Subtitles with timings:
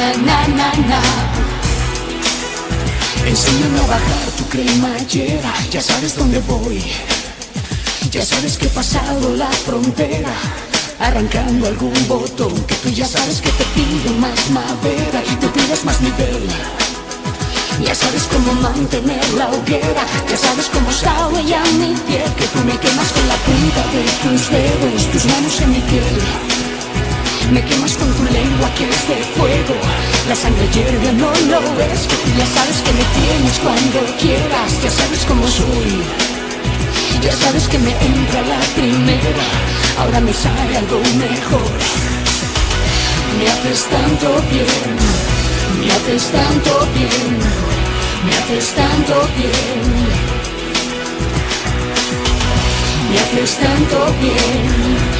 [0.00, 1.00] na na na na.
[3.26, 6.82] Enséñame a bajar tu cremallera, ya sabes dónde voy.
[8.10, 10.32] Ya sabes que he pasado la frontera
[10.98, 15.84] arrancando algún botón que tú ya sabes que te pido más madera y tú pides
[15.84, 16.48] más nivel.
[17.84, 22.58] Ya sabes cómo mantener la hoguera Ya sabes cómo está huella mi piel Que tú
[22.58, 26.49] me quemas con la punta de tus dedos Tus manos en mi piel
[27.50, 29.74] Me quemas con tu lengua que es de fuego.
[30.28, 32.08] La sangre hierve, no lo ves.
[32.38, 34.70] Ya sabes que me tienes cuando quieras.
[34.82, 36.02] Ya sabes cómo soy.
[37.22, 39.46] Ya sabes que me entra la primera.
[39.98, 41.70] Ahora me sale algo mejor.
[43.38, 44.96] Me haces tanto bien.
[45.80, 47.70] Me haces tanto bien.
[48.24, 49.50] Me haces tanto bien,
[53.10, 55.19] me haces tanto bien,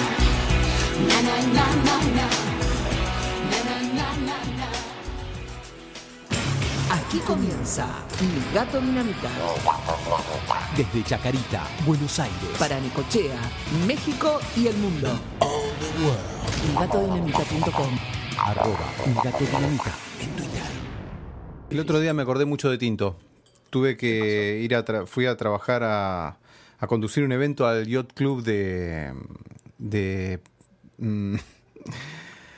[6.89, 7.87] Aquí comienza
[8.21, 9.29] Mi Gato Dinamita.
[10.75, 12.37] Desde Chacarita, Buenos Aires.
[12.59, 13.39] Para Necochea,
[13.87, 15.09] México y el mundo.
[16.73, 17.97] MiGatoDinamita.com
[18.37, 20.61] Arroba Mi Gato Dinamita en Twitter.
[21.69, 23.17] El otro día me acordé mucho de Tinto.
[23.69, 26.37] Tuve que ir a tra- fui a trabajar a,
[26.79, 29.13] a conducir un evento al Yacht Club de
[29.77, 30.41] de,
[31.01, 31.35] mm,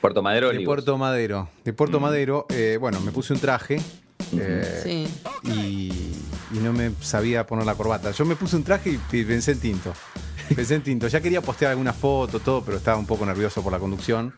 [0.00, 0.60] Puerto Madero, de.
[0.60, 1.48] Puerto Madero.
[1.64, 3.80] De Puerto Madero, eh, bueno, me puse un traje
[4.38, 5.08] eh, Sí.
[5.50, 5.90] y,
[6.56, 8.10] y no me sabía poner la corbata.
[8.10, 9.92] Yo me puse un traje y, y pensé en Tinto.
[10.54, 11.08] Pensé en Tinto.
[11.08, 14.34] Ya quería postear alguna foto, todo, pero estaba un poco nervioso por la conducción.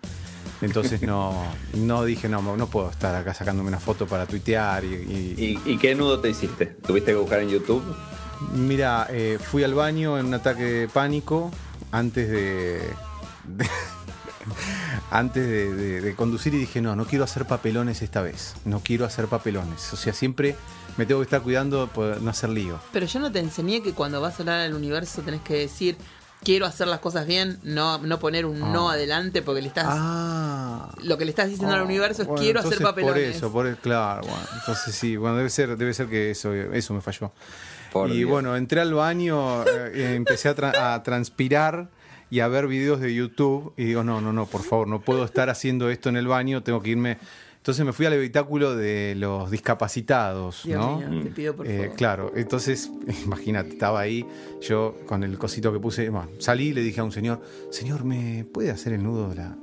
[0.62, 1.44] Entonces no,
[1.74, 4.94] no dije, no, no puedo estar acá sacándome una foto para tuitear y-
[5.36, 6.64] y, ¿Y, y qué nudo te hiciste?
[6.66, 7.82] ¿Tuviste que buscar en YouTube?
[8.54, 11.50] Mira, eh, fui al baño en un ataque de pánico
[11.90, 12.80] antes de.
[13.44, 13.66] de-
[15.10, 18.54] antes de, de- de conducir y dije, no, no quiero hacer papelones esta vez.
[18.64, 19.92] No quiero hacer papelones.
[19.92, 20.56] O sea, siempre
[20.96, 22.78] me tengo que estar cuidando por no hacer lío.
[22.92, 25.96] Pero yo no te enseñé que cuando vas a hablar al universo tenés que decir
[26.44, 28.92] quiero hacer las cosas bien, no, no poner un no Ah.
[28.92, 30.90] adelante porque le estás Ah.
[31.02, 33.14] lo que le estás diciendo al universo es Bueno, quiero hacer papelones.
[33.14, 36.52] Por eso, por el, claro, bueno, entonces sí, bueno, debe ser, debe ser que eso,
[36.52, 37.32] eso me falló.
[37.92, 38.30] Por y Dios.
[38.30, 41.88] bueno, entré al baño, eh, empecé a, tra- a transpirar
[42.30, 45.24] y a ver videos de YouTube y digo, no, no, no, por favor, no puedo
[45.24, 47.18] estar haciendo esto en el baño, tengo que irme.
[47.56, 50.98] Entonces me fui al habitáculo de los discapacitados, Dios ¿no?
[50.98, 51.96] mío, te pido por Eh, favor.
[51.96, 52.90] claro, entonces,
[53.24, 54.24] imagínate, estaba ahí,
[54.60, 57.40] yo con el cosito que puse, bueno, salí y le dije a un señor,
[57.70, 59.56] señor, ¿me puede hacer el nudo de la...?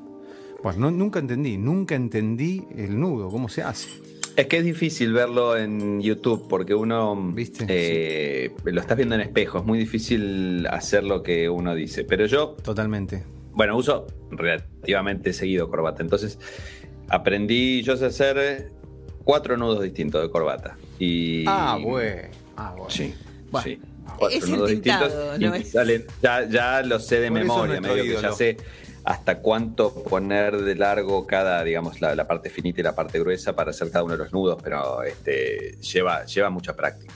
[0.62, 3.90] Bueno, no- nunca entendí, nunca entendí el nudo, cómo se hace.
[4.36, 7.66] Es que es difícil verlo en YouTube porque uno ¿Viste?
[7.70, 9.60] eh, lo estás viendo en espejo.
[9.60, 12.04] Es muy difícil hacer lo que uno dice.
[12.04, 13.24] Pero yo, Totalmente.
[13.52, 16.02] bueno, uso relativamente seguido corbata.
[16.02, 16.40] Entonces,
[17.10, 18.72] aprendí, yo sé hacer
[19.24, 20.78] cuatro nudos distintos de corbata.
[20.98, 22.22] Y, Ah, bueno.
[22.58, 22.90] Ah, bueno.
[22.90, 23.14] Sí.
[23.52, 23.80] Bueno, sí.
[24.18, 25.14] Cuatro es nudos distintos.
[25.40, 25.72] ¿no y es?
[25.72, 28.58] salen- ya, ya lo sé de Por memoria, medio que ya sé
[29.04, 33.54] hasta cuánto poner de largo cada, digamos, la, la parte finita y la parte gruesa
[33.56, 37.14] para hacer cada uno de los nudos, pero este lleva, lleva mucha práctica.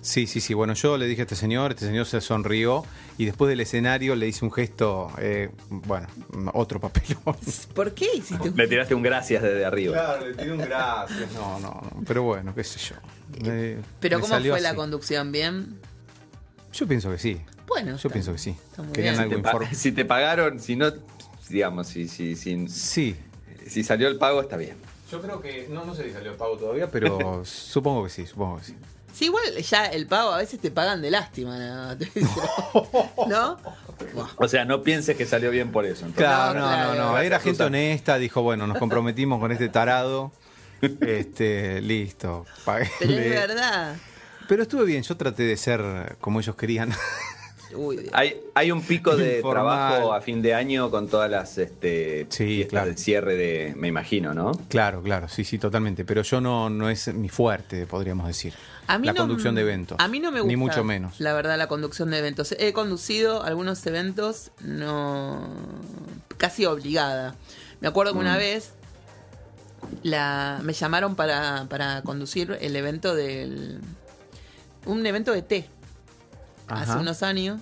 [0.00, 0.54] Sí, sí, sí.
[0.54, 2.84] Bueno, yo le dije a este señor, este señor se sonrió
[3.18, 6.06] y después del escenario le hice un gesto, eh, bueno,
[6.54, 7.36] otro papelón.
[7.74, 9.94] ¿Por qué hiciste un Le tiraste un gracias desde arriba.
[9.94, 11.32] Claro, le tiré un gracias.
[11.34, 12.04] No, no, no.
[12.06, 12.96] Pero bueno, qué sé yo.
[14.00, 15.32] Pero me ¿cómo fue la conducción?
[15.32, 15.78] ¿Bien?
[16.72, 17.40] Yo pienso que sí.
[17.68, 17.90] Bueno.
[17.90, 18.56] Yo está- pienso que sí.
[18.92, 19.20] Querían bien.
[19.24, 19.74] algo Te pa- informe.
[19.74, 20.90] si te pagaron, si no,
[21.48, 23.16] digamos, si, si, si, Sí.
[23.66, 24.76] si salió el pago, está bien.
[25.10, 28.26] Yo creo que, no, no sé si salió el pago todavía, pero supongo que sí,
[28.26, 28.76] supongo que sí.
[29.12, 31.94] Sí, igual ya el pago a veces te pagan de lástima, ¿no?
[33.28, 33.58] ¿No?
[34.36, 36.06] O sea, no pienses que salió bien por eso.
[36.06, 36.18] entonces.
[36.24, 36.94] Claro, No, no, claro.
[36.94, 37.18] no, no.
[37.18, 40.30] Era Gracias, gente honesta, dijo, bueno, nos comprometimos con este tarado.
[41.00, 42.46] Este, listo.
[42.64, 42.88] pagué.
[43.00, 43.96] Pero es verdad.
[44.48, 46.92] Pero estuve bien, yo traté de ser como ellos querían.
[47.74, 48.08] Uy.
[48.12, 49.64] Hay, hay un pico de Informal.
[49.90, 52.86] trabajo a fin de año con todas las este, Sí, claro.
[52.86, 54.52] del cierre de, me imagino, ¿no?
[54.68, 56.04] Claro, claro, sí, sí, totalmente.
[56.04, 58.54] Pero yo no, no es mi fuerte, podríamos decir.
[58.86, 59.98] A mí la no- conducción de eventos.
[60.00, 60.48] A mí no me gusta.
[60.48, 61.20] Ni mucho menos.
[61.20, 62.52] La verdad, la conducción de eventos.
[62.58, 65.46] He conducido algunos eventos, no.
[66.38, 67.34] casi obligada.
[67.80, 68.38] Me acuerdo que una Mm.
[68.38, 68.72] vez
[70.02, 73.80] la, me llamaron para, para conducir el evento del.
[74.86, 75.68] Un evento de té.
[76.68, 77.60] Hace unos años.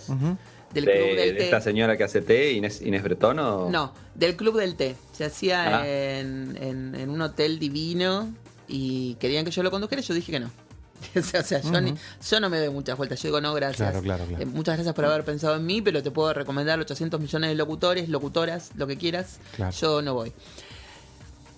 [0.75, 1.45] Del De, Club del de Té.
[1.45, 3.71] esta señora que hace té, Inés, Inés Bretón, ¿o?
[3.71, 4.97] No, del Club del Té.
[5.13, 5.89] Se hacía Ah.
[5.89, 8.29] en, en- en un hotel divino
[8.69, 10.51] y querían que yo lo condujera y yo dije que no.
[11.17, 11.95] o sea, o sea, yo, ni-
[12.29, 13.23] yo no me doy muchas vueltas.
[13.23, 13.77] Yo digo, no, gracias.
[13.91, 14.43] Claro, claro, claro.
[14.43, 17.55] Eh, muchas gracias por haber pensado en mí, pero te puedo recomendar 800 millones de
[17.55, 19.39] locutores, locutoras, lo que quieras.
[19.55, 19.73] Claro.
[19.79, 20.33] Yo no voy.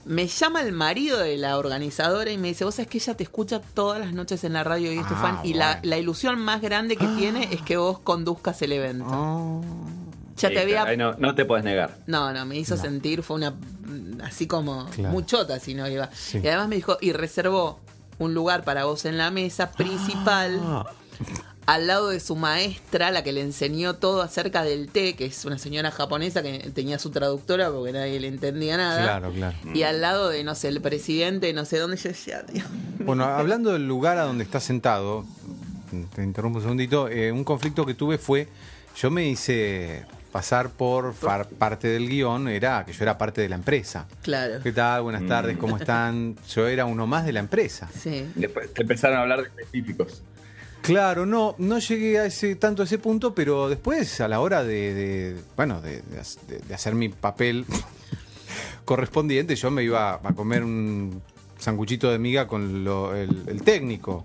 [0.09, 3.23] Me llama el marido de la organizadora y me dice, vos sabés que ella te
[3.25, 5.41] escucha todas las noches en la radio y es tu Ah, fan.
[5.45, 9.05] Y la, la ilusión más grande que tiene es que vos conduzcas el evento.
[9.09, 9.63] Oh.
[10.37, 11.99] Ya Sí, te había no, no te puedes negar.
[12.07, 12.83] no, no, me hizo No.
[12.83, 13.55] sentir, fue una.
[14.25, 15.13] así como Claro.
[15.13, 16.09] muchota si no iba.
[16.13, 16.41] Sí.
[16.43, 17.81] Y además me dijo, y reservó
[18.19, 20.87] un lugar para vos en la mesa principal, Ah.
[21.69, 25.44] Al lado de su maestra, la que le enseñó todo acerca del té, que es
[25.44, 29.03] una señora japonesa que tenía su traductora porque nadie le entendía nada.
[29.03, 29.56] Claro, claro.
[29.75, 32.65] Y al lado de, no sé, el presidente, no sé dónde yo decía, Dios.
[33.00, 35.26] Bueno, hablando del lugar a donde estás sentado,
[36.15, 38.49] te interrumpo un segundito, eh, un conflicto que tuve fue,
[38.97, 43.49] yo me hice pasar por far- parte del guion, era que yo era parte de
[43.50, 44.06] la empresa.
[44.23, 44.61] Claro.
[44.62, 45.03] ¿Qué tal?
[45.03, 46.37] Buenas tardes, ¿cómo están?
[46.55, 47.88] Yo era uno más de la empresa.
[47.99, 48.26] Sí.
[48.35, 50.23] Después te empezaron a hablar de específicos.
[50.88, 54.64] Claro, no, no llegué a ese tanto a ese punto, pero después a la hora
[54.64, 57.66] de, de- bueno, de, de ha- de- de hacer mi papel
[58.85, 61.21] correspondiente, yo me iba a comer un
[61.59, 64.25] sanguchito de miga con lo- el, el técnico.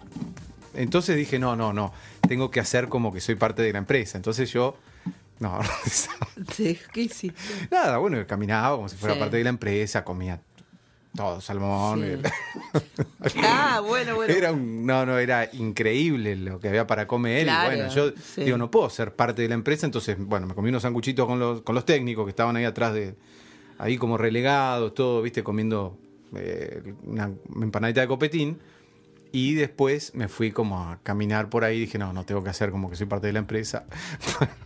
[0.74, 1.94] Entonces dije, no, no, no,
[2.28, 4.18] tengo que hacer como que soy parte de la empresa.
[4.18, 4.78] Entonces yo,
[5.40, 5.60] no,
[6.58, 7.34] ¿Qué hiciste?
[7.72, 9.20] nada, bueno, caminaba como si fuera Sí.
[9.20, 10.40] parte de la empresa, comía
[11.16, 12.02] todo, salmón.
[12.02, 12.30] Sí.
[13.42, 14.34] Ah, bueno, bueno.
[14.34, 17.44] Era un, no, no, era increíble lo que había para comer.
[17.44, 18.44] Claro, y bueno, yo sí.
[18.44, 21.40] digo, no puedo ser parte de la empresa, entonces, bueno, me comí unos sanguchitos con
[21.40, 23.16] los, con los técnicos que estaban ahí atrás de,
[23.78, 25.98] ahí como relegados, todo, viste, comiendo
[26.36, 28.60] eh, una empanadita de copetín.
[29.32, 32.70] Y después me fui como a caminar por ahí dije, no, no tengo que hacer
[32.70, 33.86] como que soy parte de la empresa.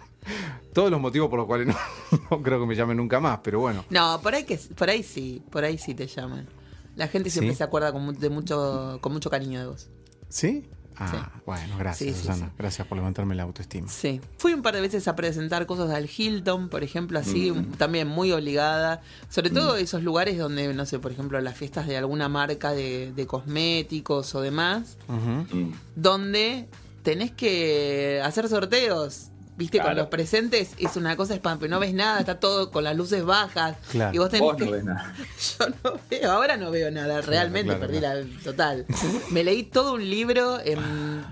[0.74, 1.76] Todos los motivos por los cuales no,
[2.32, 3.84] no creo que me llamen nunca más, pero bueno.
[3.90, 6.48] No, por ahí que por ahí sí, por ahí sí te llaman.
[6.96, 7.58] La gente siempre ¿Sí?
[7.60, 9.90] se acuerda con, de mucho, con mucho cariño de vos.
[10.30, 10.66] ¿Sí?
[11.00, 11.42] Ah, Sí.
[11.46, 12.48] bueno, gracias, Sí, sí, Susana.
[12.48, 12.54] sí.
[12.58, 13.88] Gracias por levantarme la autoestima.
[13.88, 14.20] Sí.
[14.40, 18.32] Fui un par de veces a presentar cosas al Hilton, por ejemplo, así, también muy
[18.32, 19.02] obligada.
[19.30, 23.14] Sobre todo esos lugares donde, no sé, por ejemplo, las fiestas de alguna marca de,
[23.14, 24.98] de cosméticos o demás.
[25.08, 25.72] Mm.
[25.96, 26.68] donde
[27.04, 29.28] tenés que hacer sorteos.
[29.58, 32.96] Viste, con los presentes es una cosa pero no ves nada, está todo con las
[32.96, 33.76] luces bajas.
[33.92, 34.14] Claro.
[34.16, 34.66] Y vos tenés Vos que.
[34.66, 35.14] no ves nada.
[35.60, 38.22] Yo no veo, ahora no veo nada, realmente claro, perdí claro.
[38.24, 38.86] la total.
[39.32, 40.80] Me leí todo un libro en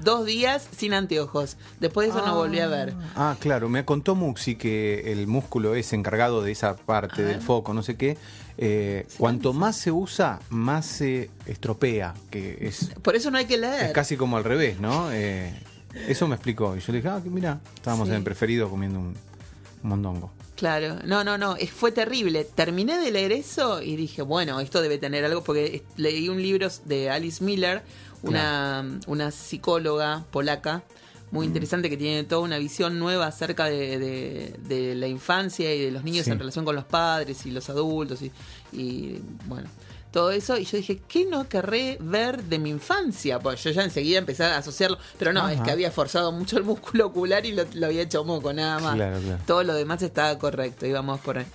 [0.03, 1.57] dos días sin anteojos.
[1.79, 2.93] Después de eso no volví a ver.
[3.15, 7.25] Ah, claro, me contó Muxi que el músculo es encargado de esa parte Ah.
[7.27, 8.17] del foco, no sé qué.
[8.57, 13.57] eh, cuanto más se usa, más se estropea, que es, Por eso no hay que
[13.57, 13.87] leer.
[13.87, 15.11] es casi como al revés, ¿no?
[15.11, 15.53] Eh,
[16.07, 16.75] eso me explicó.
[16.75, 18.11] Y yo le dije, ah, que mira, estábamos Sí.
[18.11, 19.15] en el preferido comiendo un,
[19.83, 20.31] mondongo.
[20.55, 22.45] Claro, no, no, no, fue terrible.
[22.45, 26.69] Terminé de leer eso y dije, bueno, esto debe tener algo, porque leí un libro
[26.85, 27.83] de Alice Miller,
[28.23, 30.83] una, una psicóloga polaca,
[31.31, 35.81] muy interesante que tiene toda una visión nueva acerca de, de- de la infancia y
[35.83, 36.31] de los niños Sí.
[36.31, 38.31] en relación con los padres y los adultos y,
[38.71, 39.67] y, bueno.
[40.15, 43.37] Todo eso, y yo dije, ¿qué no querré ver de mi infancia?
[43.39, 46.63] Pues yo ya enseguida empecé a asociarlo, pero no, es que había forzado mucho el
[46.63, 48.95] músculo ocular y lo, lo había hecho moco, nada más.
[48.95, 49.41] Claro, claro.
[49.45, 51.45] Todo lo demás estaba correcto, íbamos por ahí.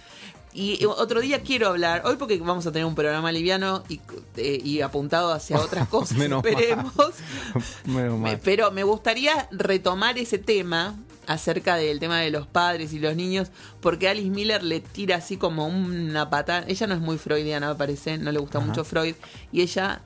[0.52, 3.98] Y otro día quiero hablar, hoy porque vamos a tener un programa liviano y,
[4.36, 6.52] eh, y apuntado hacia otras cosas, Menos mal.
[6.52, 6.92] esperemos.
[7.86, 8.40] Menos Me- mal.
[8.44, 10.96] pero me gustaría retomar ese tema
[11.26, 13.48] acerca del tema de los padres y los niños,
[13.80, 16.64] porque Alice Miller le tira así como una patada.
[16.66, 19.14] Ella no es muy freudiana, me parece, no le gusta mucho Freud,
[19.52, 20.02] y ella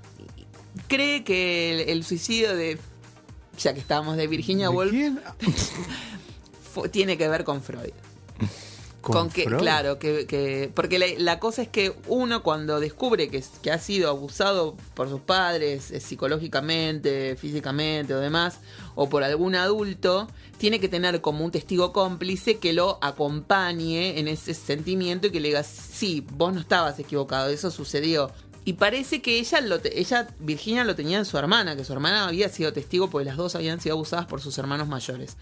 [0.88, 2.78] cree que el, el suicidio de,
[3.58, 4.92] ya que estábamos de Virginia ¿De Woolf,
[6.90, 7.92] tiene que ver con Freud.
[9.04, 9.60] ¿Con Con que, Freud?
[9.60, 13.78] claro, que, que- porque la, la cosa es que uno cuando descubre que, que ha
[13.78, 18.60] sido abusado por sus padres eh, psicológicamente, físicamente o demás,
[18.94, 24.28] o por algún adulto, tiene que tener como un testigo cómplice que lo acompañe en
[24.28, 28.30] ese sentimiento y que le diga, sí, vos no estabas equivocado, eso sucedió.
[28.66, 31.92] Y parece que ella, lo te- ella, Virginia, lo tenía en su hermana, que su
[31.92, 35.36] hermana había sido testigo porque las dos habían sido abusadas por sus hermanos mayores.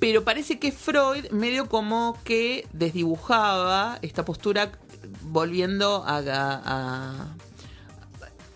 [0.00, 4.72] Pero parece que Freud medio como que desdibujaba esta postura
[5.22, 7.36] volviendo a, a- a-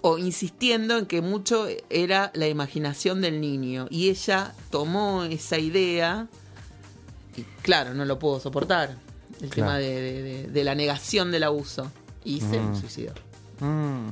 [0.00, 3.86] o insistiendo en que mucho era la imaginación del niño.
[3.90, 6.26] Y ella tomó esa idea
[7.36, 8.96] y claro, no lo pudo soportar.
[9.40, 9.72] El Claro.
[9.72, 11.90] tema de, de- de- de la negación del abuso.
[12.24, 12.80] Y se Mm.
[12.80, 13.12] suicidó.
[13.60, 14.08] Mm.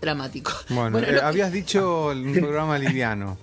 [0.00, 0.52] Dramático.
[0.68, 3.38] Bueno, lo eh, que- habías dicho un programa liviano.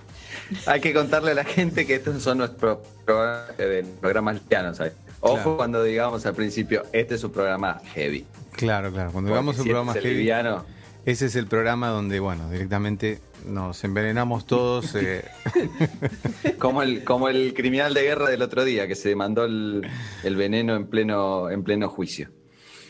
[0.66, 4.78] Hay que contarle a la gente que estos son nuestros pro- eh, programas livianos.
[4.78, 4.94] ¿sabes?
[5.22, 5.58] Ojo Claro.
[5.58, 8.25] cuando digamos al principio, este es un programa heavy.
[8.52, 9.12] Claro, claro.
[9.12, 10.66] Cuando hagamos un programa heavy, liviano,
[11.06, 14.94] ese es el programa donde, bueno, directamente nos envenenamos todos.
[14.96, 15.24] eh,
[16.60, 19.88] como el, como el criminal de guerra del otro día, que se mandó el,
[20.24, 22.30] el veneno en pleno, en pleno juicio.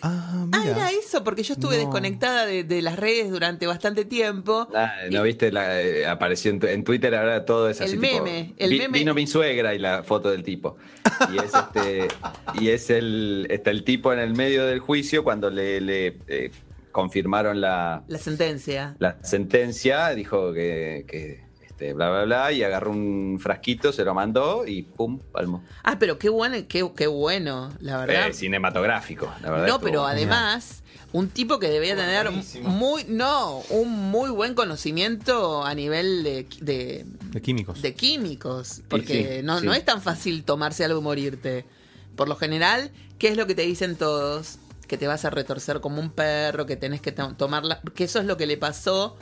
[0.07, 1.81] Ah, Ah, era eso, porque yo estuve No.
[1.83, 4.67] desconectada de, de las redes durante bastante tiempo.
[4.75, 5.51] Ah, ¿No viste?
[5.51, 7.97] La, eh, apareció en, Twitter, ahora todo es El así.
[7.97, 8.99] meme, tipo, el vi- meme.
[8.99, 10.77] Vino mi suegra y la foto del tipo.
[11.33, 12.07] Y es este
[12.61, 16.51] y es el, está el tipo en el medio del juicio cuando le, le, eh,
[16.91, 18.95] confirmaron la, La sentencia.
[18.99, 21.44] la sentencia, dijo que, que,
[21.75, 25.61] este, bla, bla, bla, y agarró un frasquito, se lo mandó y pum, palmo.
[25.83, 28.29] Ah, pero qué bueno, qué, qué bueno, la verdad.
[28.29, 29.67] Eh, cinematográfico, la verdad.
[29.67, 30.15] no, pero genial.
[30.15, 32.29] además, un tipo que debía tener
[32.61, 37.81] muy, no, un muy buen conocimiento a nivel de, de, De químicos.
[37.81, 38.81] de químicos.
[38.87, 39.65] Porque sí, no, sí.
[39.65, 41.65] no es tan fácil tomarse algo y morirte.
[42.15, 44.59] Por lo general, ¿qué es lo que te dicen todos?
[44.87, 47.81] Que te vas a retorcer como un perro, que tenés que to- tomarla.
[47.95, 49.17] Que eso es lo que le pasó.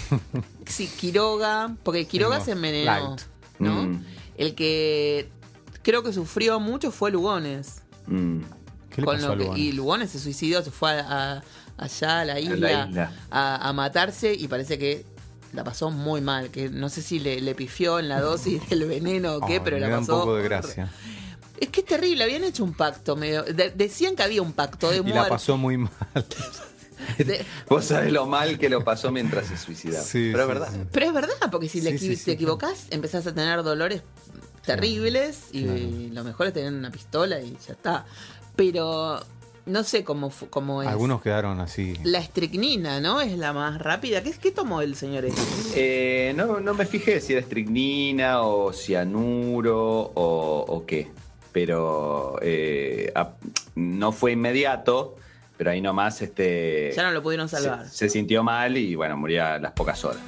[0.66, 3.20] Sí, Quiroga, porque Quiroga No, se envenenó, Light.
[3.58, 3.82] ¿no?
[3.84, 4.04] Mm.
[4.38, 5.28] El que
[5.82, 7.82] creo que sufrió mucho fue Lugones.
[8.06, 8.38] Mm.
[8.90, 9.62] ¿Qué le Con pasó lo a que- Lugones?
[9.64, 11.42] y Lugones se suicidó, se fue a- a-
[11.78, 13.12] allá a la isla, isla.
[13.30, 15.04] A, a matarse y parece que
[15.52, 18.86] la pasó muy mal, que no sé si le, le pifió en la dosis del
[18.86, 20.14] veneno o qué, pero me la da pasó.
[20.14, 20.90] un poco de gracia.
[21.60, 24.90] Es que es terrible, habían hecho un pacto, medio, de- decían que había un pacto
[24.90, 25.18] de Y muerte.
[25.20, 25.90] la pasó muy mal.
[27.18, 30.04] de- Vos sabés lo mal que lo pasó mientras se suicidaba.
[30.04, 30.68] Sí, pero es verdad.
[30.72, 30.78] sí.
[30.92, 33.62] pero es verdad, porque si le Sí, equi- sí, sí, te equivocás, empezás a tener
[33.62, 34.02] dolores
[34.64, 35.80] terribles y, claro.
[36.14, 38.04] lo mejor es tener una pistola y ya está.
[38.56, 39.20] Pero
[39.66, 40.88] no sé cómo, cómo es.
[40.88, 41.94] Algunos quedaron así.
[42.04, 43.20] La estricnina, ¿no?
[43.20, 44.22] Es la más rápida.
[44.22, 45.40] ¿Qué, qué tomó el señor este?
[45.74, 51.10] Eh, no, no me fijé si era estricnina o cianuro o, o qué.
[51.52, 53.12] Pero eh,
[53.74, 55.16] no fue inmediato,
[55.62, 57.88] pero ahí nomás este, Ya no lo pudieron se, salvar.
[57.88, 60.20] se sintió mal y bueno, murió a las pocas horas.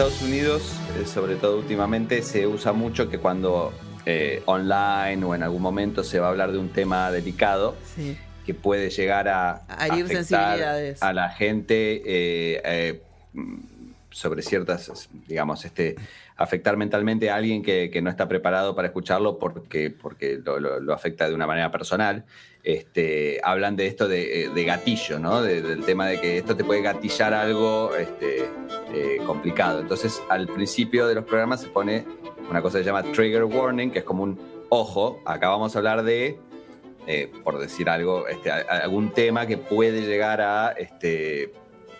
[0.00, 3.70] Estados Unidos, eh, sobre todo últimamente, se usa mucho que cuando
[4.06, 7.76] eh, online o en algún momento se va a hablar de un tema delicado,
[8.46, 10.58] que puede llegar a, afectar
[11.02, 13.02] a la gente eh,
[14.08, 15.96] sobre ciertas, digamos, este,
[16.34, 21.34] afectar mentalmente a alguien que, no está preparado para escucharlo porque, porque lo, afecta de
[21.34, 22.24] una manera personal.
[22.62, 25.42] Este, hablan de esto de, gatillo, ¿no?
[25.42, 28.44] del tema de que esto te puede gatillar algo este,
[28.92, 29.80] eh, complicado.
[29.80, 32.04] Entonces, al principio de los programas se pone
[32.50, 35.22] una cosa que se llama trigger warning, que es como un ojo.
[35.24, 36.38] Acá vamos a hablar de,
[37.06, 41.52] eh, por decir algo, este, algún tema que puede llegar a este,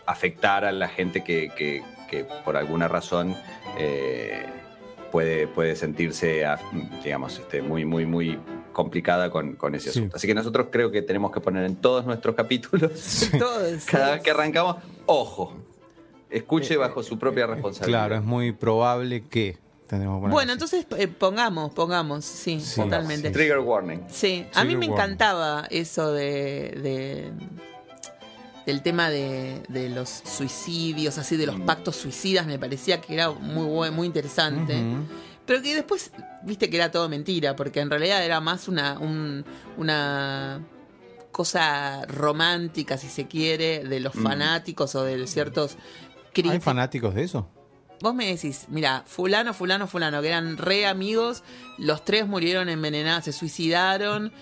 [0.04, 1.82] afectar a la gente que,
[2.44, 3.36] por alguna razón
[3.78, 4.44] eh,
[5.10, 6.44] puede, sentirse,
[7.02, 8.38] digamos, muy, muy, muy
[8.80, 10.16] complicada con, ese asunto.
[10.16, 13.28] Así que nosotros creo que tenemos que poner en todos nuestros capítulos,
[13.90, 15.54] cada vez que arrancamos, ojo,
[16.30, 17.98] escuche eh, bajo su propia eh, responsabilidad.
[18.06, 19.58] Claro, es muy probable que
[20.30, 20.86] bueno, entonces
[21.18, 23.30] pongamos, pongamos, sí, totalmente.
[23.30, 23.98] Trigger warning.
[24.08, 27.32] Sí, a mí me encantaba eso de
[28.66, 31.66] el tema de, los suicidios, así de los mm.
[31.66, 34.74] pactos suicidas, me parecía que era muy, muy interesante.
[35.50, 36.12] Pero que después,
[36.44, 39.00] viste que era todo mentira, porque en realidad era más una,
[39.76, 40.64] una
[41.32, 44.22] cosa romántica, si se quiere, de los mm.
[44.22, 45.76] fanáticos o de ciertos
[46.32, 46.54] críticos.
[46.54, 47.48] ¿Hay fanáticos de eso?
[48.00, 51.42] vos me decís, mira, fulano, fulano, fulano, que eran re amigos,
[51.78, 54.32] los tres murieron envenenados, se suicidaron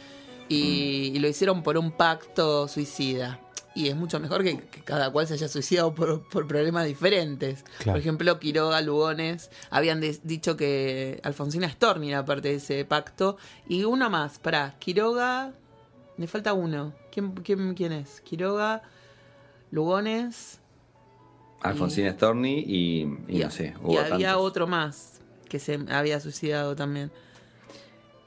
[0.50, 3.40] y, y lo hicieron por un pacto suicida.
[3.78, 7.62] Y es mucho mejor que, que cada cual se haya suicidado por, por problemas diferentes.
[7.78, 7.92] Claro.
[7.92, 13.36] Por ejemplo, Quiroga, Lugones, habían de- dicho que Alfonsina Storni era parte de ese pacto.
[13.68, 15.52] Y uno más, pará, Quiroga,
[16.16, 16.92] me falta uno.
[17.12, 18.20] ¿Quién, quién, quién es?
[18.22, 18.82] Quiroga,
[19.70, 20.58] Lugones
[21.60, 24.46] Alfonsina Storni y, y no sé, y hubo había tantos.
[24.46, 27.10] otro más que se había suicidado también.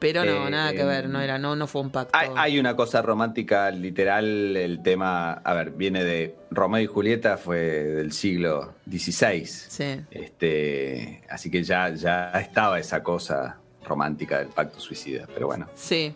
[0.01, 2.17] Pero no, Eh, nada que ver, no era, no, no fue un pacto.
[2.17, 7.37] Hay, hay una cosa romántica, literal, el tema, a ver, viene de Romeo y Julieta,
[7.37, 9.45] fue del siglo XVI.
[9.45, 10.01] Sí.
[10.09, 15.69] Este, así que ya, ya estaba esa cosa romántica del pacto suicida, pero bueno.
[15.75, 16.15] Sí.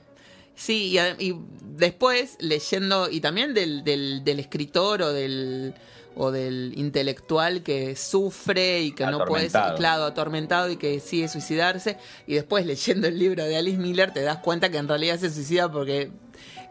[0.56, 1.36] Sí, y, y
[1.78, 5.74] después leyendo, y también del, del, del escritor o del,
[6.16, 9.78] o del intelectual que sufre y que no puede ser, Atormentado.
[9.78, 11.98] claro, atormentado y que decide suicidarse,
[12.28, 15.30] y después leyendo el libro de Alice Miller te das cuenta que en realidad se
[15.30, 16.12] suicida porque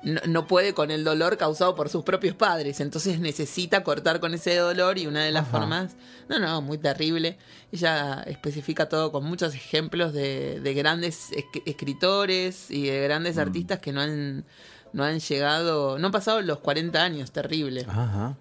[0.02, 4.34] no, no puede con el dolor causado por sus propios padres, entonces necesita cortar con
[4.34, 5.58] ese dolor y una de las Ajá.
[5.60, 5.96] formas,
[6.28, 7.38] no, no, muy terrible,
[7.72, 13.78] ella especifica todo con muchos ejemplos de, de grandes es- escritores y de grandes artistas
[13.78, 14.44] que no han,
[14.92, 17.86] no han llegado, no han pasado los 40 años, terrible.
[17.88, 18.36] Ajá.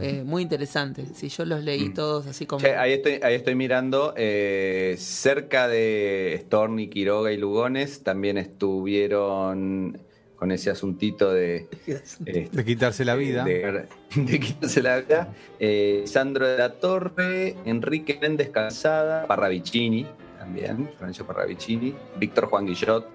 [0.00, 1.06] Eh, muy interesante.
[1.14, 2.60] Si yo los leí todos así como.
[2.60, 9.98] Che, ahí, estoy, ahí estoy mirando, eh, cerca de Storni, Quiroga y Lugones también estuvieron
[10.36, 11.66] con ese asuntito de...
[11.86, 13.42] este, de quitarse la vida.
[13.42, 15.34] De, de quitarse la vida.
[15.58, 20.06] Eh, Sandro de la Torre, Enrique Méndez Calzada, Parravicini
[20.38, 23.08] también, Francisco Parravicini, Víctor Juan Guillot.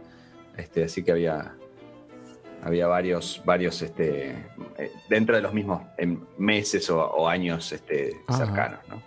[0.58, 1.56] Este, así que había,
[2.64, 4.30] había varios, varios este,
[4.78, 8.46] eh, dentro de los mismos em, meses o, o años este, Ajá.
[8.46, 8.80] cercanos.
[8.88, 9.02] ¿no?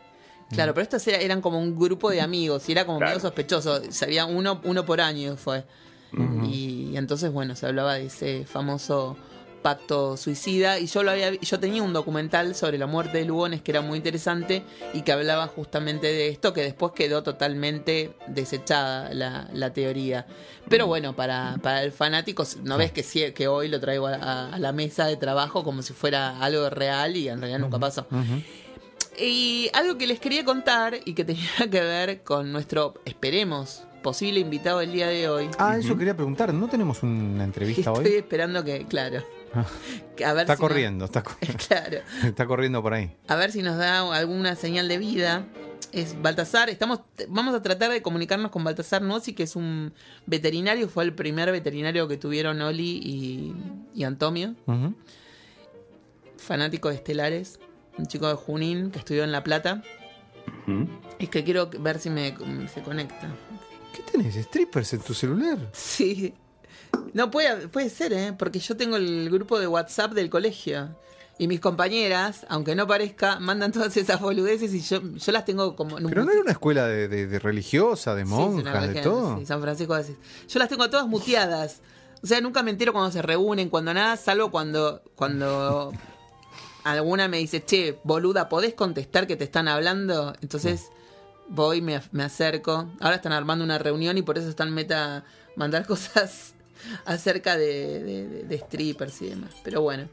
[0.50, 3.10] Claro, pero estos era- eran como un grupo de amigos y era como Claro.
[3.12, 3.80] medio sospechoso.
[3.90, 5.64] Sabía uno, uno por año fue.
[6.44, 9.16] Y entonces, bueno, se hablaba de ese famoso
[9.64, 10.79] pacto suicida.
[10.79, 13.81] Y yo lo había yo tenía un documental sobre la muerte de Lugones que era
[13.81, 19.72] muy interesante y que hablaba justamente de esto, que después quedó totalmente desechada la, la
[19.72, 20.27] teoría.
[20.68, 24.14] Pero bueno, para, para el fanático, no ves que, sí- que hoy lo traigo a,
[24.16, 27.79] a- a la mesa de trabajo como si fuera algo real y en realidad nunca
[27.79, 28.07] pasó.
[29.18, 34.40] Y algo que les quería contar y que tenía que ver con nuestro, esperemos, posible
[34.40, 35.48] invitado del día de hoy.
[35.59, 36.53] Ah, eso quería preguntar.
[36.53, 38.14] ¿No tenemos una entrevista Estoy hoy?
[38.16, 39.22] esperando que, claro.
[40.24, 41.36] A ver Está si corriendo, está, co-
[41.68, 41.98] claro.
[42.22, 43.14] está corriendo por ahí.
[43.28, 45.46] A ver si nos da alguna señal de vida.
[45.92, 49.92] Es Baltasar, estamos, vamos a tratar de comunicarnos con Baltasar Nossi, que es un
[50.26, 53.54] veterinario, fue el primer veterinario que tuvieron Oli y,
[53.94, 54.56] y Antonio,
[56.36, 57.60] fanático de estelares,
[57.96, 59.82] un chico de Junín que estudió en La Plata.
[61.18, 62.34] Es que quiero ver si me
[62.68, 63.28] se conecta.
[63.94, 64.34] ¿Qué tenés?
[64.34, 65.58] ¿Strippers en tu celular?
[65.72, 66.34] Sí.
[67.12, 68.33] No, puede, puede ser, ¿eh?
[68.37, 70.96] Porque yo tengo el grupo de WhatsApp del colegio.
[71.37, 75.74] Y mis compañeras, aunque no parezca, mandan todas esas boludeces y yo, yo las tengo
[75.74, 75.96] como...
[75.96, 79.38] Pero no era una escuela de, de- de religiosa, de Sí, monjas, de todo.
[79.38, 80.16] sí, San Francisco de.
[80.48, 81.80] Yo las tengo todas muteadas.
[82.22, 85.92] O sea, nunca me entero cuando se reúnen, cuando nada, salvo cuando, cuando
[86.85, 90.35] alguna me dice, che, boluda, ¿podés contestar que te están hablando?
[90.40, 90.90] Entonces
[91.48, 92.88] voy, me, me acerco.
[93.00, 95.24] Ahora están armando una reunión y por eso están meta
[95.57, 96.53] mandar cosas
[97.04, 99.50] acerca de, de- de- de strippers y demás.
[99.62, 100.08] Pero bueno.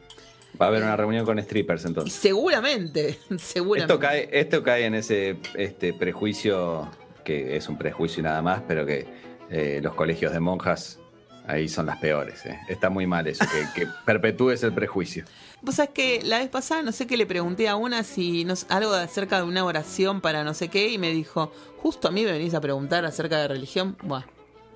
[0.62, 2.14] Va a haber una reunión con strippers entonces.
[2.14, 3.94] seguramente, seguramente.
[3.94, 6.90] Esto cae, esto cae en ese este prejuicio,
[7.24, 9.08] que es un prejuicio nada más, pero que
[9.50, 11.00] eh, los colegios de monjas
[11.48, 12.46] ahí son las peores.
[12.46, 12.60] eh.
[12.70, 15.24] Está muy mal eso, que, que perpetúes el prejuicio.
[15.62, 18.66] Vos sabés que la vez pasada no sé qué le pregunté a una si nos,
[18.70, 22.24] algo acerca de una oración para no sé qué y me dijo, justo a mí
[22.26, 23.96] me venís a preguntar acerca de religión.
[24.04, 24.24] Buah.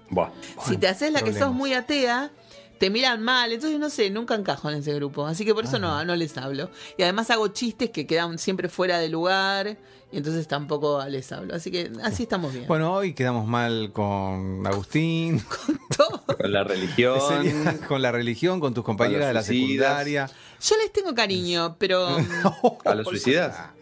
[0.09, 0.29] Buah.
[0.65, 2.31] si te haces la que sos muy atea,
[2.77, 5.25] te miran mal, entonces no sé, nunca encajo en ese grupo.
[5.25, 6.69] Así que por eso no, no les hablo.
[6.97, 9.77] Y además hago chistes que quedan siempre fuera de lugar
[10.11, 11.55] y entonces tampoco les hablo.
[11.55, 12.67] Así que así estamos bien.
[12.67, 15.43] Bueno, hoy quedamos mal con Agustín,
[15.97, 16.23] Todo.
[16.25, 17.19] Con la religión.
[17.27, 20.29] Sería con la religión, con tus compañeras de la secundaria.
[20.61, 22.17] Yo les tengo cariño, pero...
[22.85, 23.74] ¿A los suicidas?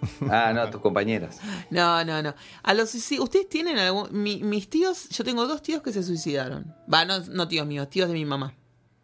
[0.30, 1.40] Ah, no, tus compañeras.
[1.70, 2.34] No, no, no.
[2.62, 4.08] A los ¿ustedes tienen algún...
[4.12, 6.74] mi- mis tíos, yo tengo dos tíos que se suicidaron.
[6.92, 8.54] Va, no, no tíos míos, tíos de mi mamá.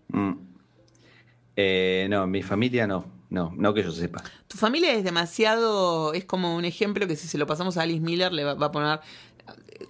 [0.08, 0.32] Mm.
[1.56, 3.12] Eh, no, mi familia no.
[3.30, 4.22] No, no que yo sepa.
[4.46, 8.00] Tu familia es demasiado, es como un ejemplo que si se lo pasamos a Alice
[8.00, 9.00] Miller le va, va a poner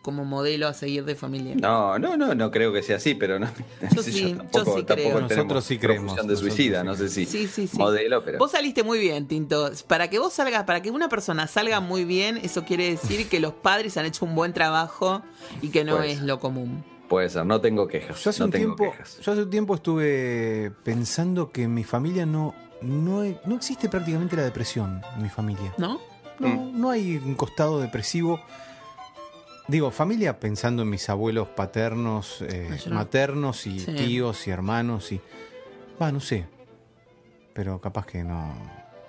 [0.02, 1.54] como modelo a seguir de familia.
[1.56, 3.46] No, no, no, no creo que sea así, pero no.
[3.94, 5.20] Yo sí, yo sí creo.
[5.20, 6.26] Nosotros sí creemos.
[6.26, 7.78] de suicida, no sé si Sí, sí, sí.
[7.78, 8.38] modelo, pero.
[8.38, 9.70] Vos saliste muy bien, Tinto.
[9.86, 13.40] Para que vos salgas, para que una persona salga muy bien, eso quiere decir que
[13.40, 15.22] los padres han hecho un buen trabajo
[15.62, 16.14] y que no Pues.
[16.18, 16.84] es lo común.
[17.08, 18.22] Puede ser, no tengo quejas.
[18.22, 19.18] Yo hace, no un tengo tiempo, quejas.
[19.20, 23.88] yo hace un tiempo estuve pensando que en mi familia no, no, hay- no existe
[23.88, 25.72] prácticamente la depresión en mi familia.
[25.78, 26.00] ¿No?
[26.38, 26.80] No, Mm.
[26.80, 28.40] no hay un costado depresivo.
[29.66, 33.92] Digo, familia pensando en mis abuelos paternos, eh, no- maternos y Sí.
[33.94, 35.20] tíos y hermanos y...
[36.00, 36.44] Va, no sé.
[37.54, 38.54] Pero capaz que no,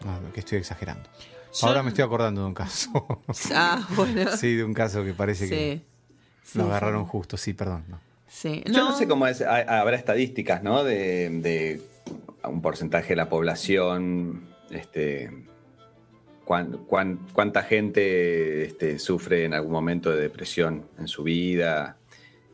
[0.06, 1.10] no, que estoy exagerando.
[1.54, 2.90] Yo- Ahora me estoy acordando de un caso.
[3.54, 4.36] Ah, bueno.
[4.38, 5.82] sí, de un caso que parece que
[6.44, 6.58] Sí.
[6.60, 6.70] Lo sí.
[6.70, 7.38] agarraron justo.
[7.38, 7.84] Sí, perdón.
[7.90, 8.00] no.
[8.28, 8.64] Sí.
[8.66, 10.84] Yo no sé cómo es, ha- habrá estadísticas, ¿no?
[10.84, 11.82] De, de
[12.44, 15.32] un porcentaje de la población, este,
[16.46, 21.98] cuán- cuán- cuánta gente este, sufre en algún momento de depresión en su vida,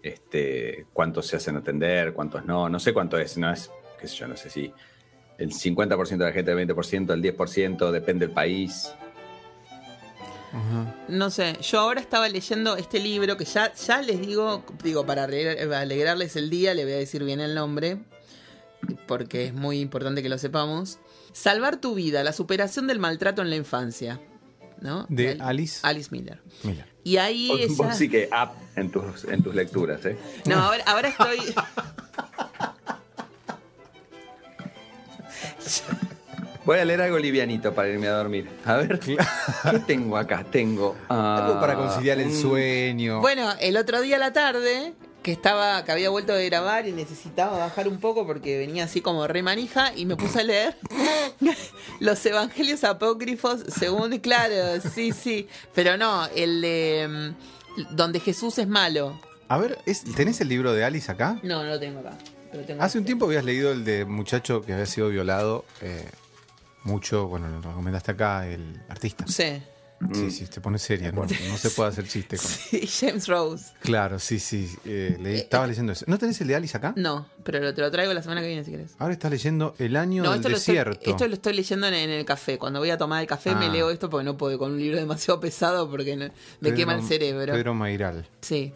[0.02, 4.16] este, cuántos se hacen atender, cuántos no, no sé cuánto es, no es, qué sé
[4.16, 4.74] yo, no sé si
[5.38, 8.92] el 50% de la gente, el 20%, el 10%, depende del país.
[10.54, 10.96] Ajá.
[11.08, 15.24] No sé, yo ahora estaba leyendo este libro que ya, ya les digo, digo, para
[15.24, 18.00] alegrar- alegrarles el día, le voy a decir bien el nombre,
[19.08, 21.00] porque es muy importante que lo sepamos.
[21.34, 24.20] Salvar tu vida, la superación del maltrato en la infancia.
[24.82, 25.06] ¿No?
[25.10, 26.42] De Al- Alice Alice Miller.
[26.64, 26.88] Miller.
[27.04, 27.74] Y ahí Vos, ella...
[27.78, 30.18] vos sí que up en tus, en tus lecturas, ¿eh?
[30.46, 31.38] No, ahora, ahora estoy...
[36.64, 38.48] Voy a leer algo livianito para irme a dormir.
[38.66, 39.18] A ver, ¿qué
[39.88, 40.44] tengo acá?
[40.50, 40.96] Tengo.
[41.10, 43.20] ah, Algo para conciliar el sueño.
[43.20, 46.92] Bueno, el otro día a la tarde, que estaba, que había vuelto de grabar y
[46.94, 50.76] necesitaba bajar un poco porque venía así como re manija y me puse a leer
[52.00, 57.36] los evangelios apócrifos según, claro, sí, sí, pero no, el de
[57.78, 59.20] mm, donde Jesús es malo.
[59.48, 61.40] A ver, ¿es- ¿tenés el libro de Alice acá?
[61.44, 62.18] No, no lo tengo acá.
[62.52, 66.10] pero tengo Hace un tiempo habías leído el de muchacho que había sido violado eh,
[66.84, 69.26] mucho, bueno, lo recomendaste acá, el artista.
[69.28, 69.62] Sí.
[70.14, 72.46] Sí, sí, te pones seria, no, no se puede hacer chiste con...
[72.50, 73.66] Sí, James Rose.
[73.82, 76.06] Claro, sí, sí, eh, leí- estaba leyendo eso.
[76.08, 76.94] ¿No tenés el de Alice acá?
[76.96, 78.96] No, pero te lo traigo la semana que viene si querés.
[78.98, 81.10] Ahora estás leyendo El año No, del estoy, desierto.
[81.10, 82.58] esto lo estoy leyendo en, en el café.
[82.58, 83.72] Cuando voy a tomar el café me Ah.
[83.72, 86.96] leo esto porque no puedo con un libro demasiado pesado porque no- me Pedro- quema
[86.96, 87.54] el cerebro.
[87.54, 88.28] Pedro Mairal.
[88.42, 88.74] Sí.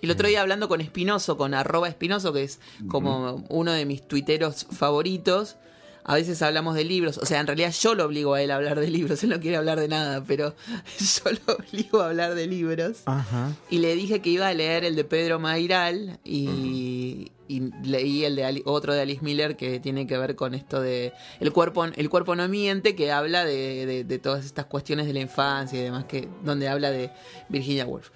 [0.00, 2.58] El otro día hablando con Espinoso, con arroba Espinoso, que es
[2.88, 5.56] como uno de mis tuiteros favoritos,
[6.04, 8.56] a veces hablamos de libros, o sea, en realidad yo lo obligo a él a
[8.56, 10.54] hablar de libros, él no quiere hablar de nada, pero
[10.98, 12.98] yo lo obligo a hablar de libros.
[13.06, 13.52] Ajá.
[13.70, 18.36] Y le dije que iba a leer el de Pedro Mairal y, y leí el
[18.36, 21.84] de Ali- otro de Alice Miller que tiene que ver con esto de el cuerpo
[21.84, 25.78] el cuerpo no miente que habla de, de- de todas estas cuestiones de la infancia
[25.78, 27.10] y demás que donde habla de
[27.48, 28.10] Virginia Woolf.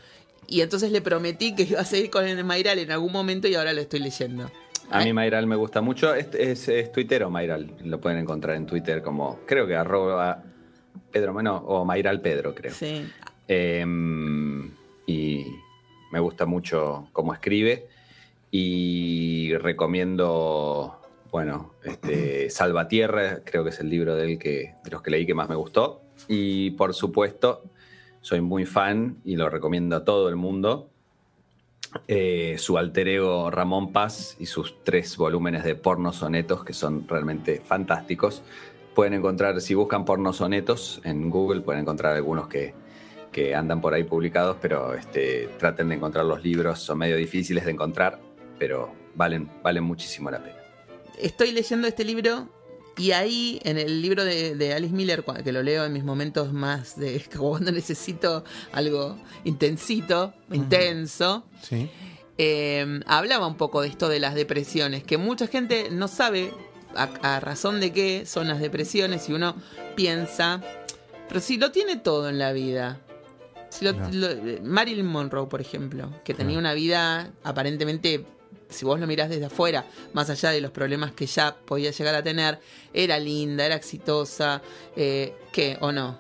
[0.49, 3.49] Y entonces le prometí que iba a seguir con el de Mairal en algún momento
[3.49, 4.51] y ahora lo estoy leyendo.
[4.91, 6.15] A mí Mayral me gusta mucho.
[6.15, 7.75] Es, es, es tuitero Mayral.
[7.85, 10.43] Lo pueden encontrar en Twitter como, creo que arroba
[11.11, 12.73] Pedro, bueno, o Mayral Pedro, creo.
[12.73, 13.07] Sí.
[13.49, 13.85] Eh,
[15.07, 15.47] y
[16.13, 17.89] me gusta mucho cómo escribe.
[18.51, 25.03] Y recomiendo, bueno, este, Salvatierra, creo que es el libro de él que, de los
[25.03, 26.03] que leí que más me gustó.
[26.29, 27.65] Y por supuesto,
[28.21, 30.91] soy muy fan y lo recomiendo a todo el mundo.
[32.09, 37.07] Eh, su alter ego Ramón Paz y sus tres volúmenes de porno sonetos que son
[37.09, 38.43] realmente fantásticos.
[38.95, 42.75] Pueden encontrar, si buscan porno sonetos en Google, pueden encontrar algunos que,
[43.31, 47.65] que andan por ahí publicados, pero este, traten de encontrar los libros, son medio difíciles
[47.65, 48.19] de encontrar,
[48.59, 50.57] pero valen, valen muchísimo la pena.
[51.19, 52.49] Estoy leyendo este libro
[52.99, 56.53] y ahí en el libro de, de Alice Miller, que lo leo en mis momentos
[56.53, 61.91] más de cuando necesito algo intensito, intenso, Sí.
[62.39, 66.53] eh, hablaba un poco de esto de las depresiones, que mucha gente no sabe
[66.95, 67.05] a,
[67.37, 69.57] a razón de qué son las depresiones y uno
[69.95, 70.63] piensa,
[71.29, 73.01] pero si lo tiene todo en la vida.
[73.83, 78.25] Lo- lo- eh, Marilyn Monroe, por ejemplo, que tenía una vida aparentemente,
[78.69, 82.15] si vos lo mirás desde afuera, más allá de los problemas que ya podía llegar
[82.15, 82.59] a tener,
[82.93, 84.61] era linda, era exitosa,
[84.97, 85.77] eh, ¿qué?
[85.81, 86.19] ¿O no?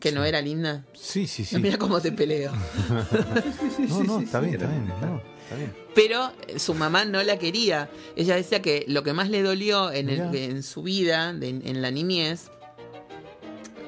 [0.00, 0.84] ¿Que no era linda?
[0.94, 1.58] Sí, sí, sí.
[1.58, 2.52] Mira cómo te peleo.
[3.88, 4.86] No, no, está bien, está bien.
[4.88, 5.74] no, está bien.
[5.94, 7.88] Pero eh, su mamá no la quería.
[8.16, 11.82] Ella decía que lo que más le dolió en, el- en su vida, de- en
[11.82, 12.50] la niñez,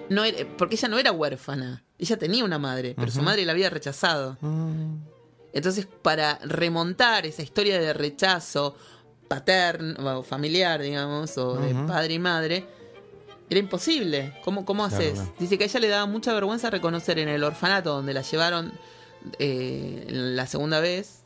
[0.08, 1.82] no era- porque ella no era huérfana.
[1.98, 4.36] Ella tenía una madre, pero su madre la había rechazado.
[4.40, 4.96] Mm,
[5.54, 8.76] Entonces, para remontar esa historia de rechazo
[9.28, 12.66] paterno o familiar, digamos, o de padre y madre,
[13.48, 14.38] Era imposible.
[14.44, 15.20] ¿Cómo, cómo Claro, haces?
[15.38, 18.72] Dice que a ella le daba mucha vergüenza reconocer en el orfanato donde la llevaron
[19.38, 21.20] eh, la segunda vez,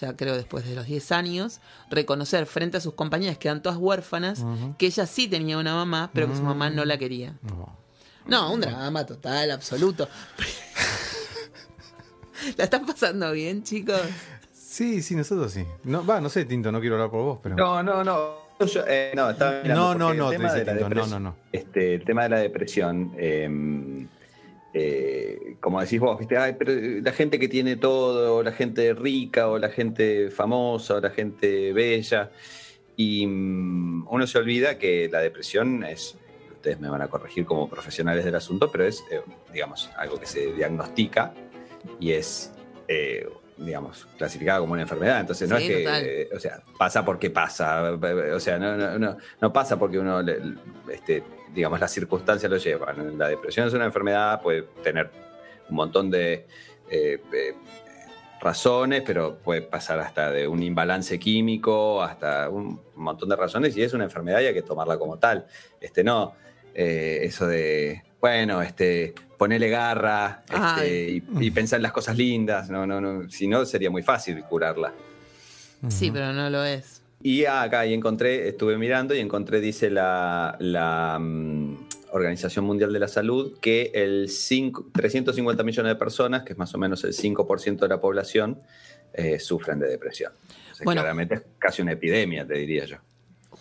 [0.00, 3.78] ya creo después de los 10 años, reconocer frente a sus compañeras que eran todas
[3.78, 4.44] huérfanas,
[4.78, 7.34] que ella sí tenía una mamá, pero que su mamá no la quería.
[7.42, 7.76] No.
[8.26, 10.08] No, un drama total, absoluto.
[12.56, 14.00] ¿La están pasando bien, chicos?
[14.52, 15.64] Sí, sí, nosotros sí.
[15.84, 17.56] No, va, no sé, Tinto, no quiero hablar por vos, pero.
[17.56, 18.48] No, no, no.
[18.60, 21.36] Yo, eh, no, estaba No, no, no, te dice Tinto, no, no, no.
[21.52, 24.06] Este, el tema de la depresión, eh,
[24.74, 26.36] eh, como decís vos, ¿viste?
[26.36, 30.96] Ay, pero la gente que tiene todo, o la gente rica, o la gente famosa,
[30.96, 32.30] o la gente bella,
[32.96, 36.16] y mm, uno se olvida que la depresión es,
[36.52, 39.20] ustedes me van a corregir como profesionales del asunto, pero es, eh,
[39.52, 41.32] digamos, algo que se diagnostica
[42.00, 42.52] y es,
[42.88, 45.20] eh, digamos, clasificada como una enfermedad.
[45.20, 47.92] Entonces, no Sí, es que, eh, o sea, pasa porque pasa.
[48.34, 50.40] O sea, no, no, no, no pasa porque uno, le-
[50.92, 51.22] este,
[51.54, 53.18] digamos, las circunstancias lo llevan.
[53.18, 55.10] La depresión es una enfermedad, puede tener
[55.68, 56.46] un montón de
[56.90, 57.54] eh, eh,
[58.40, 63.82] razones, pero puede pasar hasta de un imbalance químico, hasta un montón de razones, y
[63.82, 65.46] es una enfermedad y hay que tomarla como tal.
[65.80, 66.34] Este, no,
[66.74, 72.68] eh, eso de, bueno, este, ponerle garra este, y, y pensar en las cosas lindas,
[72.68, 74.92] no, no, no, si no sería muy fácil curarla.
[75.88, 77.00] Sí, pero no lo es.
[77.22, 82.98] Y acá y encontré, estuve mirando y encontré, dice la, la, mm, Organización Mundial de
[83.00, 87.12] la Salud, que el cinco- 350 millones de personas, que es más o menos el
[87.12, 88.58] 5% de la población,
[89.12, 90.32] eh, sufren de depresión.
[90.72, 91.02] O sea, Bueno.
[91.02, 92.96] claramente es casi una epidemia, te diría yo.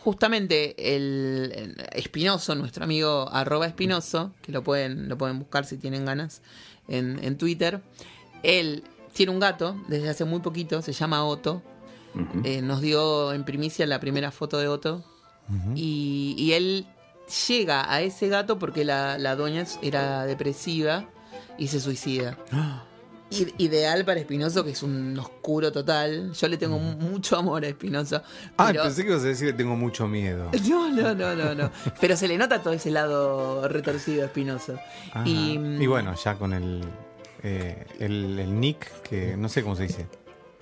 [0.08, 6.06] Justamente el, Espinoso, nuestro amigo arroba Espinoso, que lo pueden, lo pueden buscar si tienen
[6.06, 6.42] ganas
[6.88, 7.82] en, en Twitter,
[8.42, 11.62] él tiene un gato desde hace muy poquito, se llama Otto.
[12.46, 15.04] Eh, nos dio en primicia la primera foto de Otto.
[15.76, 16.88] y, y él
[17.50, 21.10] llega a ese gato porque la, la doña era depresiva
[21.58, 22.38] y se suicida.
[23.30, 26.32] Ideal para Espinoso, que es un oscuro total.
[26.34, 28.22] Yo le tengo mucho amor a Espinoso.
[28.58, 30.50] Ah, pero- pensé que ibas a decir que tengo mucho miedo.
[30.70, 31.72] no, no, no, no, no.
[32.00, 34.80] Pero se le nota todo ese lado retorcido a Espinoso.
[35.26, 36.82] Y, mm, Y, bueno, ya con el,
[37.44, 40.08] eh, el, el nick, que no sé cómo se dice.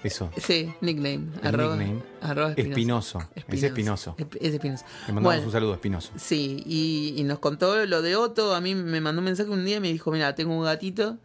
[0.03, 0.29] Eso.
[0.37, 1.29] Sí, nickname.
[1.41, 2.03] El arroba, nickname.
[2.21, 3.19] arroba Espinoso.
[3.47, 4.15] Es Espinoso.
[4.17, 4.85] Esp- Es Espinoso.
[5.07, 6.11] Le mandamos Bueno, un saludo a Espinoso.
[6.15, 8.53] Sí, y, y nos contó lo de Otto.
[8.53, 11.17] A mí me mandó un mensaje un día y me dijo: Mira, tengo un gatito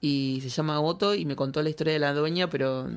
[0.00, 1.14] y se llama Otto.
[1.14, 2.88] Y me contó la historia de la dueña, pero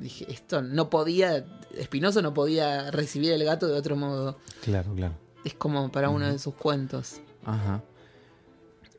[0.00, 1.44] dije: Esto no podía.
[1.76, 4.38] Espinoso no podía recibir el gato de otro modo.
[4.62, 5.14] Claro, claro.
[5.44, 7.20] Es como para uno de sus cuentos.
[7.44, 7.82] Ajá.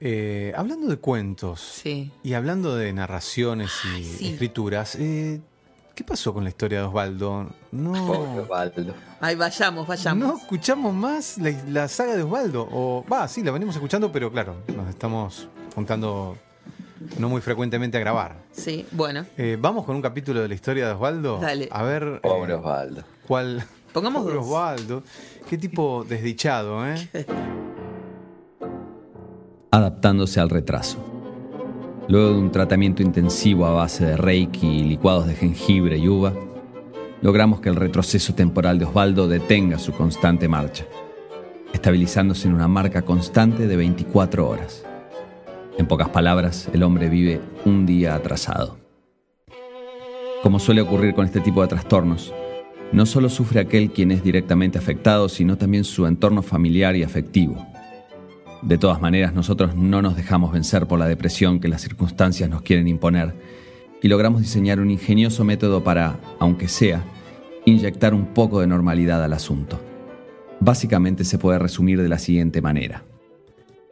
[0.02, 2.12] Eh, hablando de cuentos Sí.
[2.24, 4.30] y hablando de narraciones y sí.
[4.30, 5.42] escrituras, eh,
[5.94, 7.50] ¿qué pasó con la historia de Osvaldo?
[7.72, 8.94] Pobre No, Osvaldo.
[9.20, 10.26] Ay, vayamos, vayamos.
[10.26, 12.66] no escuchamos más la, la saga de Osvaldo.
[12.72, 16.38] O va, sí, la venimos escuchando, pero claro, nos estamos juntando
[17.18, 18.38] no muy frecuentemente a grabar.
[18.52, 19.26] Sí, bueno.
[19.38, 21.40] Eh, Vamos con un capítulo de la historia de Osvaldo.
[21.40, 21.70] Dale.
[21.72, 23.04] A ver Pobre eh, Osvaldo.
[23.28, 23.64] cuál.
[23.94, 24.46] Pongamos Pobre dos.
[24.46, 25.04] Osvaldo.
[25.50, 26.96] Qué tipo desdichado, ¿eh?
[29.72, 30.98] adaptándose al retraso.
[32.08, 36.34] Luego de un tratamiento intensivo a base de reiki y licuados de jengibre y uva,
[37.22, 40.86] logramos que el retroceso temporal de Osvaldo detenga su constante marcha,
[41.72, 44.84] estabilizándose en una marca constante de 24 horas.
[45.80, 48.78] En pocas palabras, el hombre vive un día atrasado.
[50.44, 52.34] Como suele ocurrir con este tipo de trastornos,
[52.92, 57.66] no solo sufre aquel quien es directamente afectado, sino también su entorno familiar y afectivo.
[58.62, 62.62] De todas maneras, nosotros no nos dejamos vencer por la depresión que las circunstancias nos
[62.62, 63.34] quieren imponer
[64.02, 67.06] y logramos diseñar un ingenioso método para, aunque sea,
[67.64, 69.80] inyectar un poco de normalidad al asunto.
[70.60, 73.06] Básicamente se puede resumir de la siguiente manera.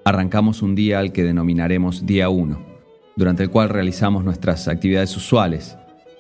[0.08, 2.58] Arrancamos un día al que denominaremos día 1,
[3.18, 5.78] durante el cual realizamos nuestras actividades usuales,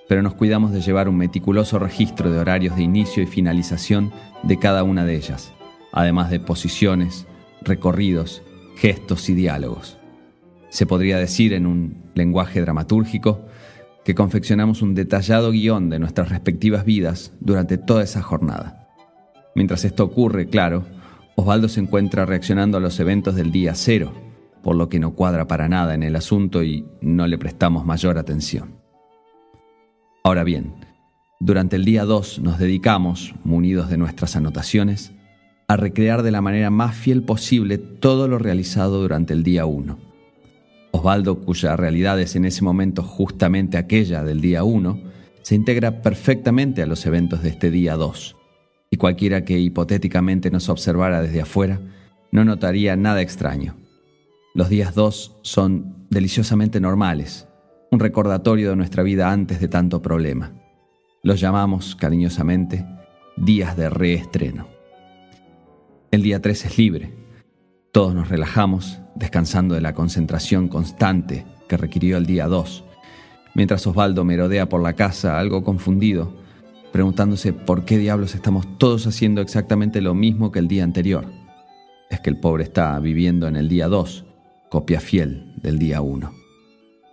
[0.10, 4.12] pero nos cuidamos de llevar un meticuloso registro de horarios de inicio y finalización
[4.44, 5.54] de cada una de ellas,
[5.94, 7.28] además de posiciones,
[7.62, 8.44] recorridos,
[8.76, 9.98] gestos y diálogos.
[10.68, 13.46] Se podría decir en un lenguaje dramatúrgico
[14.04, 18.90] que confeccionamos un detallado guion de nuestras respectivas vidas durante toda esa jornada.
[19.56, 20.84] Mientras esto ocurre, claro,
[21.40, 24.12] Osvaldo se encuentra reaccionando a los eventos del día cero,
[24.64, 28.18] por lo que no cuadra para nada en el asunto y no le prestamos mayor
[28.18, 28.82] atención.
[30.24, 30.74] Ahora bien,
[31.40, 35.14] durante el día 2 nos dedicamos, munidos de nuestras anotaciones,
[35.68, 40.00] a recrear de la manera más fiel posible todo lo realizado durante el día 1.
[40.90, 45.04] Osvaldo, cuya realidad es en ese momento justamente aquella del día 1,
[45.44, 48.37] se integra perfectamente a los eventos de este día 2,
[48.90, 51.80] y cualquiera que hipotéticamente nos observara desde afuera
[52.32, 53.76] no notaría nada extraño.
[54.54, 57.48] Los días 2 son deliciosamente normales,
[57.92, 60.54] un recordatorio de nuestra vida antes de tanto problema.
[61.24, 62.86] Los llamamos cariñosamente
[63.36, 64.68] días de reestreno.
[66.12, 67.14] El día 3 es libre.
[67.92, 72.84] Todos nos relajamos, descansando de la concentración constante que requirió el día 2,
[73.56, 76.34] mientras Osvaldo merodea por la casa, algo confundido,
[76.92, 81.26] preguntándose por qué diablos estamos todos haciendo exactamente lo mismo que el día anterior.
[82.10, 84.26] Es que el pobre está viviendo en el día 2,
[84.70, 86.32] copia fiel del día 1.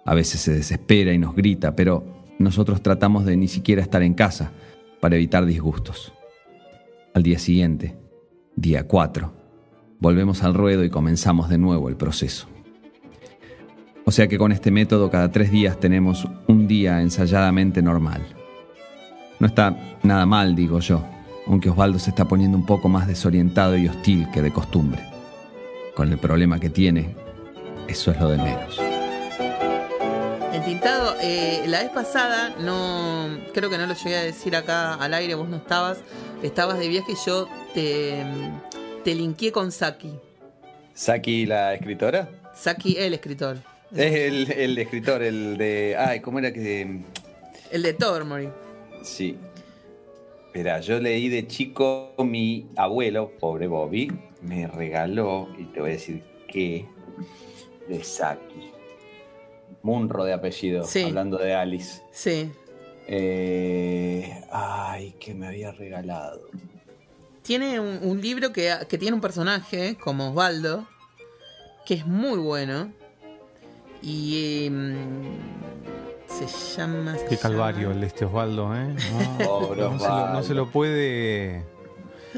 [0.04, 2.04] A veces se desespera y nos grita, pero
[2.38, 4.52] nosotros tratamos de ni siquiera estar en casa
[5.00, 6.12] para evitar disgustos.
[7.14, 7.96] Al día siguiente,
[8.56, 9.32] día 4,
[10.00, 12.48] volvemos al ruedo y comenzamos de nuevo el proceso.
[14.04, 18.43] O sea que con este método cada tres días tenemos un día ensayadamente normal.
[19.38, 21.04] No está nada mal, digo yo,
[21.46, 25.02] aunque Osvaldo se está poniendo un poco más desorientado y hostil que de costumbre.
[25.94, 27.14] Con el problema que tiene,
[27.88, 28.80] eso es lo de menos.
[30.52, 35.12] Entintado, eh, la vez pasada, no creo que no lo llegué a decir acá al
[35.14, 35.98] aire, vos no estabas,
[36.42, 38.24] estabas de viaje y yo te,
[39.02, 40.12] te linkeé con Saki.
[40.94, 42.28] ¿Saki la escritora?
[42.54, 43.58] Saki, el escritor.
[43.94, 45.96] Es el, escritor, el de.
[45.98, 47.00] Ay, ¿cómo era que.?
[47.70, 48.48] El de Tormory.
[49.04, 49.36] Sí.
[50.46, 55.92] Espera, yo leí de chico, mi abuelo, pobre Bobby, me regaló, y te voy a
[55.92, 56.86] decir qué,
[57.88, 58.72] de Saki.
[59.82, 62.02] Munro de apellido, hablando de Alice.
[62.10, 62.50] Sí.
[63.06, 66.48] Eh, ay, que me había regalado.
[67.42, 70.88] Tiene un, libro que, que, tiene un personaje como Osvaldo,
[71.84, 72.90] que es muy bueno.
[74.00, 74.96] Y em,
[76.34, 77.16] se llama.
[77.28, 78.94] Qué calvario el de este Osvaldo, ¿eh?
[79.40, 81.64] No, Se lo, puede.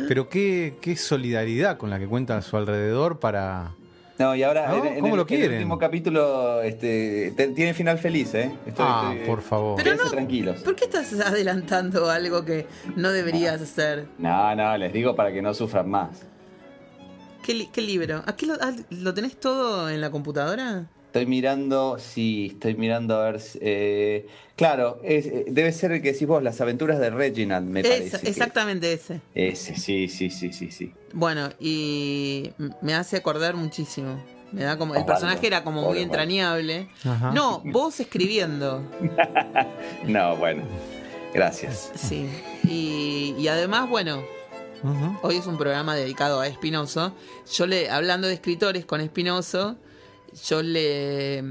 [0.08, 3.72] Pero qué, qué solidaridad con la que cuenta a su alrededor para.
[4.18, 8.50] No, y ahora en, el, último capítulo este, tiene final feliz, ¿eh?
[8.78, 9.76] ah, por favor.
[9.82, 10.62] Pero tranquilos.
[10.62, 12.66] ¿Por qué estás adelantando algo que
[12.96, 14.06] no deberías hacer?
[14.16, 16.22] No, no, les digo para que no sufran más.
[17.44, 18.22] ¿Qué, libro?
[18.26, 20.86] ¿Aquí lo, ah, lo tenés todo en la computadora?
[21.16, 23.40] Estoy mirando, sí, estoy mirando a ver.
[23.62, 28.28] Eh, claro, eh, debe ser el que decís vos, las aventuras de Reginald, me parece.
[28.28, 29.22] Exactamente ese.
[29.34, 30.92] Ese, sí, sí, sí, sí, sí.
[31.14, 32.50] Bueno, y
[32.82, 34.22] me hace acordar muchísimo.
[34.52, 36.88] Me da como, el personaje era como muy entrañable.
[37.32, 38.82] No, vos escribiendo.
[40.06, 40.64] no, bueno.
[41.32, 41.92] Gracias.
[41.94, 42.28] Sí.
[42.62, 44.22] Y, además, bueno,
[45.22, 47.14] hoy es un programa dedicado a Espinoso.
[47.50, 49.78] Yo le, hablando de escritores con Espinoso,
[50.48, 51.42] yo le,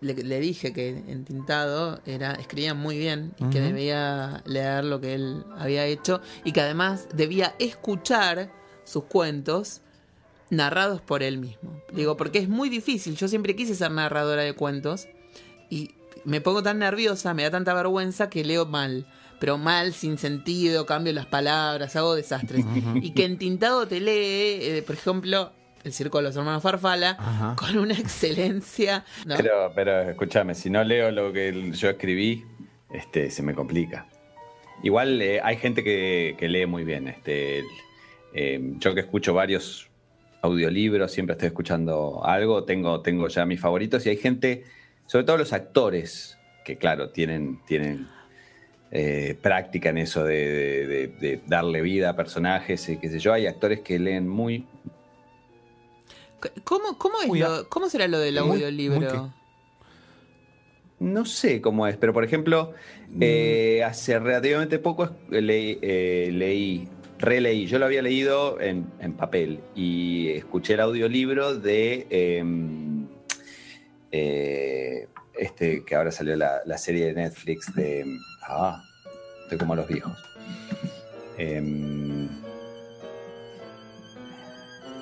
[0.00, 5.14] le, dije que en Tintado era, escribía muy bien y que debía leer lo que
[5.14, 8.50] él había hecho y que además debía escuchar
[8.84, 9.80] sus cuentos
[10.50, 11.80] narrados por él mismo.
[11.92, 13.16] Digo, porque es muy difícil.
[13.16, 15.08] Yo siempre quise ser narradora de cuentos
[15.70, 15.92] y
[16.24, 19.06] me pongo tan nerviosa, me da tanta vergüenza que leo mal.
[19.40, 22.64] Pero mal, sin sentido, cambio las palabras, hago desastres.
[23.02, 25.52] Y que en Tintado te lee, eh, por ejemplo,
[25.84, 29.04] el circo de los hermanos Farfala, con una excelencia.
[29.26, 32.44] Pero, pero escúchame, si no leo lo que yo escribí,
[32.90, 34.06] este, se me complica.
[34.82, 37.08] Igual eh, hay gente que, lee muy bien.
[37.08, 37.62] Este,
[38.34, 39.88] eh, yo que escucho varios
[40.42, 44.64] audiolibros, siempre estoy escuchando algo, tengo, tengo ya mis favoritos y hay gente,
[45.06, 48.08] sobre todo los actores, que claro, tienen, tienen
[48.90, 53.32] eh, práctica en eso de, de, darle vida a personajes y qué sé yo.
[53.32, 54.66] Hay actores que leen muy,
[56.64, 59.32] ¿Cómo, cómo, es ¿Cómo será lo del audiolibro?
[61.02, 62.74] No sé cómo es, pero por ejemplo,
[63.08, 63.18] mm.
[63.20, 66.88] eh, hace relativamente poco leí, eh, leí,
[67.18, 68.84] releí, yo lo había leído en,
[69.16, 73.08] papel y escuché el audiolibro de em,
[74.12, 78.06] eh, este que ahora salió la, serie de Netflix de...
[78.42, 78.84] Ah,
[79.42, 80.16] estoy como los viejos.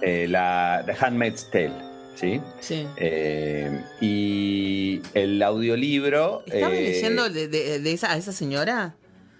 [0.02, 1.90] Eh, la The Handmaid's Tale.
[2.14, 2.40] ¿Sí?
[2.60, 2.86] Sí.
[2.96, 6.42] Eh, y el audiolibro.
[6.46, 8.94] ¿Estabas eh, leyendo de, esa, a esa señora?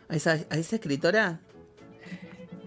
[0.09, 1.41] ¿A esa, a esa escritora?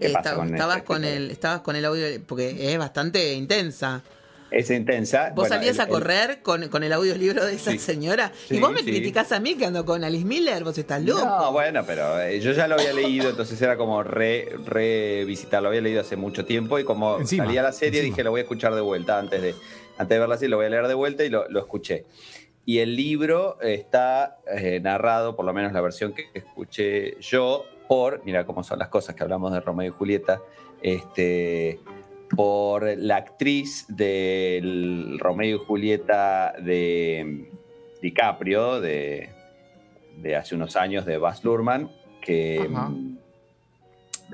[0.00, 4.02] estabas, con el, estabas con el audio, porque es bastante intensa
[4.54, 5.32] es intensa.
[5.34, 8.32] Vos salías a correr con, con, el audiolibro de esa señora.
[8.48, 11.24] y vos me criticás a mí que ando con Alice Miller, vos estás loco.
[11.24, 15.62] No, bueno, pero eh, yo ya lo había leído, entonces era como re, revisitar.
[15.62, 18.42] Lo había leído hace mucho tiempo y como salía la serie dije lo voy a
[18.44, 19.54] escuchar de vuelta antes de,
[19.98, 22.04] antes de verla así, lo voy a leer de vuelta y lo, escuché.
[22.64, 28.22] Y el libro está eh, narrado, por lo menos la versión que escuché yo, por,
[28.24, 30.40] mira cómo son las cosas que hablamos de Romeo y Julieta,
[30.80, 31.80] este,
[32.36, 37.50] por la actriz del Romeo y Julieta de
[38.02, 39.30] DiCaprio, de,
[40.18, 42.88] de hace unos años, de Baz Luhrmann, que Ajá.
[42.88, 43.18] mm,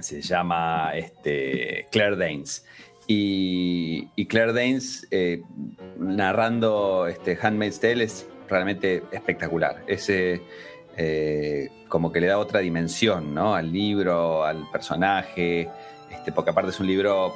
[0.00, 2.64] se llama este, Claire Danes.
[3.06, 5.42] Y, y Claire Danes eh,
[5.98, 9.82] narrando este, Handmaid's Tale es realmente espectacular.
[9.86, 10.42] Ese
[11.88, 13.54] como que le da otra dimensión ¿no?
[13.54, 15.68] al libro, al personaje,
[16.10, 17.34] este, porque aparte es un libro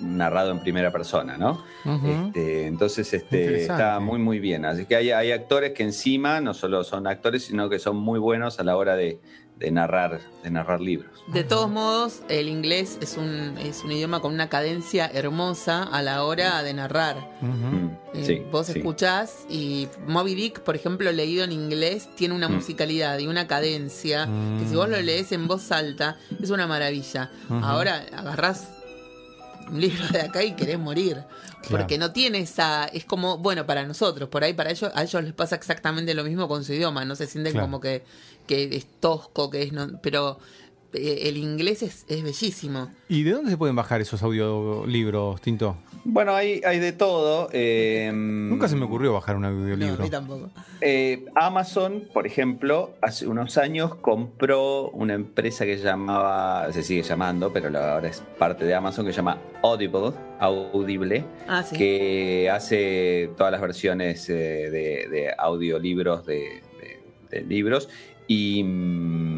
[0.00, 1.64] narrado en primera persona, ¿no?
[2.04, 4.64] Este, entonces este, está muy muy bien.
[4.64, 8.18] Así que hay, hay actores que encima no solo son actores, sino que son muy
[8.18, 9.20] buenos a la hora de,
[9.56, 11.10] de narrar, de narrar libros.
[11.28, 16.00] De todos modos, el inglés es un, es un idioma con una cadencia hermosa a
[16.02, 17.16] la hora de narrar.
[17.40, 18.78] Mm, Eh, sí, vos sí.
[18.78, 22.54] escuchás y Moby Dick, por ejemplo, leído en inglés, tiene una Mm.
[22.54, 24.26] musicalidad y una cadencia
[24.58, 27.30] que si vos lo lees en voz alta es una maravilla.
[27.50, 28.70] Ahora agarrás
[29.70, 31.22] un libro de acá y querés morir.
[31.70, 32.86] Porque no tiene esa.
[32.86, 36.24] Es como, bueno, para nosotros, por ahí para ellos, a ellos les pasa exactamente lo
[36.24, 37.04] mismo con su idioma.
[37.04, 37.66] No se sienten Claro.
[37.66, 38.04] como que,
[38.46, 39.72] que es tosco, que es.
[39.72, 40.38] No, pero
[40.92, 42.90] el inglés es, es bellísimo.
[43.08, 45.76] ¿Y de dónde se pueden bajar esos audiolibros, Tinto?
[46.04, 47.50] Bueno, hay, hay de todo.
[47.52, 50.02] eh, Nunca se me ocurrió bajar un No, a audiolibro.
[50.02, 50.50] mí tampoco.
[50.80, 57.02] Eh, Amazon, por ejemplo, hace unos años compró una empresa que se llamaba, se sigue
[57.02, 61.76] llamando, pero ahora es parte de Amazon, que se llama Audible, Audible, Ah, sí.
[61.76, 64.34] que hace todas las versiones eh,
[64.70, 67.88] de, de audiolibros de, de- de libros.
[68.30, 69.37] Y, mm,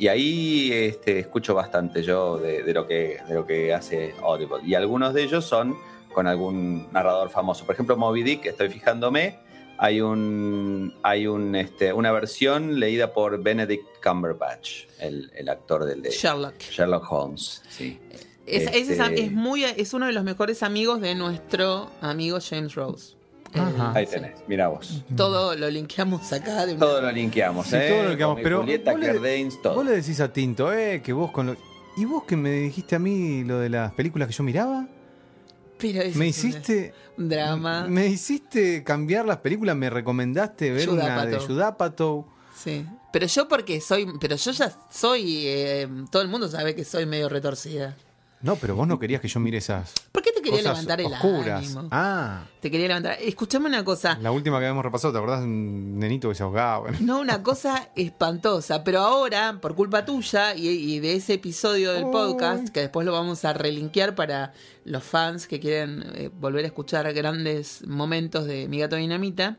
[0.00, 4.58] y ahí este, escucho bastante yo de, de lo que, de lo que hace Audible.
[4.64, 5.76] Y algunos de ellos son
[6.14, 7.66] con algún narrador famoso.
[7.66, 9.38] Por ejemplo, Moby Dick, estoy fijándome,
[9.78, 16.02] hay un hay un este, una versión leída por Benedict Cumberbatch, el, el actor del
[16.02, 16.58] de Sherlock.
[16.58, 17.62] Sherlock Holmes.
[17.68, 17.98] Sí.
[18.46, 22.74] Es, es, Este- es muy, es uno de los mejores amigos de nuestro amigo James
[22.74, 23.19] Rose.
[23.54, 23.92] Ajá.
[23.94, 25.02] Ahí tenés, mira vos.
[25.16, 27.88] Todo lo linkeamos acá de una- Todo lo linkeamos, Sí, ¿eh?
[27.88, 29.74] todo lo linkeamos, Romeo y pero Julieta, vos le- todo.
[29.74, 31.56] Vos le decís a Tinto, eh, que vos con lo...
[31.96, 34.86] ¿Y vos que me dijiste a mí lo de las películas que yo miraba?
[35.78, 36.94] Pero Me hiciste...
[37.18, 37.86] un drama.
[37.88, 41.46] Me hiciste cambiar las películas, me recomendaste ver una de Judapato.
[41.46, 42.26] Judapato.
[42.54, 42.86] Sí.
[43.12, 47.06] Pero yo porque soy, pero yo ya soy, eh, todo el mundo sabe que soy
[47.06, 47.96] medio retorcida.
[48.42, 51.00] No, pero vos no querías que yo mire esas ¿Por qué te quería cosas levantar
[51.00, 51.58] el oscuras.
[51.64, 51.88] ánimo?
[51.90, 53.18] Ah, Te quería levantar.
[53.20, 54.16] Escuchame una cosa.
[54.20, 56.90] la última que habíamos repasado, ¿te acordás un nenito que se ahogaba?
[57.00, 58.82] No, una cosa espantosa.
[58.82, 63.12] Pero ahora, por culpa tuya y, y de ese episodio del podcast, que después lo
[63.12, 64.52] vamos a relinkear para
[64.84, 69.58] los fans que quieren eh, volver a escuchar grandes momentos de Mi Gato Dinamita.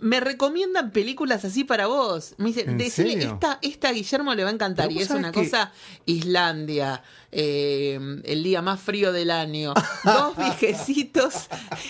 [0.00, 2.34] Me recomiendan películas así para vos.
[2.38, 4.92] Me dicen, esta, esta a Guillermo le va a encantar.
[4.92, 5.72] Y es una que- cosa,
[6.06, 9.74] Islandia, eh, el día más frío del año.
[10.04, 11.48] Dos viejecitos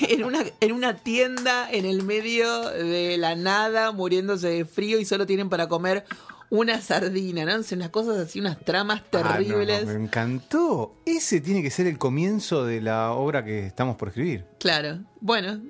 [0.08, 5.04] en una, en una tienda en el medio de la nada, muriéndose de frío y
[5.04, 6.04] solo tienen para comer
[6.50, 7.60] una sardina, ¿no?
[7.72, 9.86] Unas cosas así, unas tramas Ah, no, no, terribles.
[9.86, 10.94] me encantó.
[11.04, 14.46] Ese tiene que ser el comienzo de la obra que estamos por escribir.
[14.58, 15.00] Claro.
[15.20, 15.60] Bueno,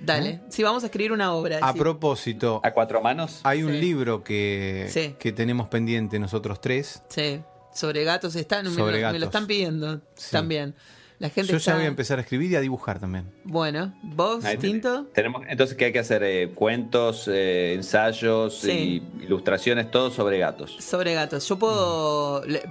[0.00, 0.40] dale.
[0.48, 1.58] Si vamos a escribir una obra.
[1.62, 1.78] A sí.
[1.78, 3.40] propósito, ¿A cuatro manos?
[3.44, 3.80] hay un Sí.
[3.80, 5.14] libro que, Sí.
[5.18, 7.02] que tenemos pendiente nosotros tres.
[7.08, 7.40] Sí,
[7.74, 9.20] sobre gatos están, me, Sobre lo, me gatos.
[9.20, 10.30] lo están pidiendo Sí.
[10.32, 10.74] también.
[11.18, 11.72] La gente Yo está...
[11.72, 13.30] ya voy a empezar a escribir y a dibujar también.
[13.44, 14.56] Bueno, vos, Ahí.
[14.56, 15.04] Tinto.
[15.12, 16.22] Tenemos, entonces, ¿qué hay que hacer?
[16.22, 19.04] Eh, cuentos, eh, ensayos, Sí.
[19.20, 20.74] y ilustraciones, todo sobre gatos.
[20.80, 21.46] Sobre gatos.
[21.46, 22.62] Yo puedo, le-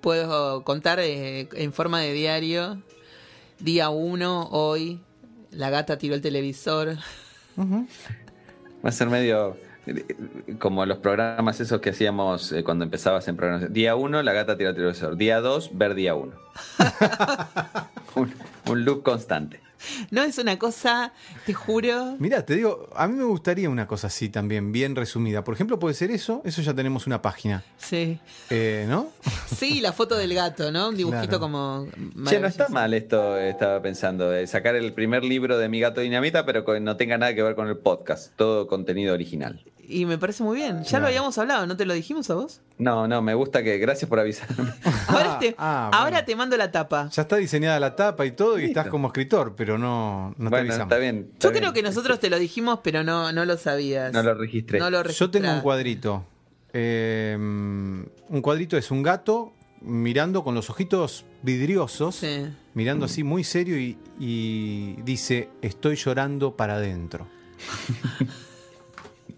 [0.00, 2.82] puedo contar eh, en forma de diario.
[3.58, 5.00] Día 1, hoy.
[5.56, 6.96] La gata tiró el televisor.
[7.58, 9.56] Va a ser medio
[10.58, 13.72] como los programas esos que hacíamos eh, cuando empezabas en programas.
[13.72, 15.16] Día 1, la gata tira el televisor.
[15.16, 16.32] Día 2, ver día 1.
[18.70, 19.60] un, loop constante.
[20.10, 21.12] No es una cosa,
[21.44, 22.16] te juro.
[22.18, 25.44] Mirá, te digo, a mí me gustaría una cosa así también, bien resumida.
[25.44, 28.18] Por ejemplo, puede ser eso, eso ya tenemos una página, Sí.
[28.48, 29.08] eh, ¿no?
[29.54, 30.88] Sí, la foto del gato, ¿no?
[30.88, 31.40] Un dibujito Claro.
[31.40, 31.86] como.
[32.26, 36.00] Che, no está mal esto, estaba pensando, de sacar el primer libro de Mi Gato
[36.00, 39.62] Dinamita, pero que no tenga nada que ver con el podcast, todo contenido original.
[39.88, 40.82] Y me parece muy bien.
[40.84, 42.60] Ya lo habíamos hablado, ¿no te lo dijimos a vos?
[42.78, 44.72] No, no, me gusta que, gracias por avisarme.
[45.08, 46.24] Ahora, te, ah, ahora bueno.
[46.26, 47.08] te mando la tapa.
[47.12, 48.80] Ya está diseñada la tapa y todo y Listo.
[48.80, 50.82] estás como escritor, pero no, no te avisamos.
[50.86, 51.30] está bien.
[51.32, 54.12] está Yo creo que nosotros te lo dijimos, pero no, no lo sabías.
[54.12, 54.78] No lo registré.
[54.78, 56.24] No lo Yo tengo un cuadrito.
[56.72, 62.46] Eh, un cuadrito es un gato mirando con los ojitos vidriosos, Sí.
[62.74, 67.26] mirando así muy serio y, y dice, estoy llorando para adentro.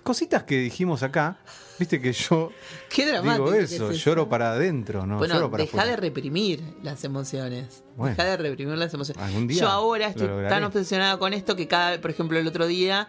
[0.08, 1.36] cositas que dijimos acá,
[1.78, 2.50] viste que yo
[2.88, 3.50] Qué dramático.
[3.50, 7.04] digo que eso, es lloro para adentro, no bueno, lloro para deja de reprimir las
[7.04, 7.82] emociones.
[7.96, 8.16] Bueno.
[8.16, 9.22] deja de reprimir las emociones.
[9.22, 12.66] Algún día Yo ahora estoy tan obsesionada con esto que cada, por ejemplo, el otro
[12.66, 13.08] día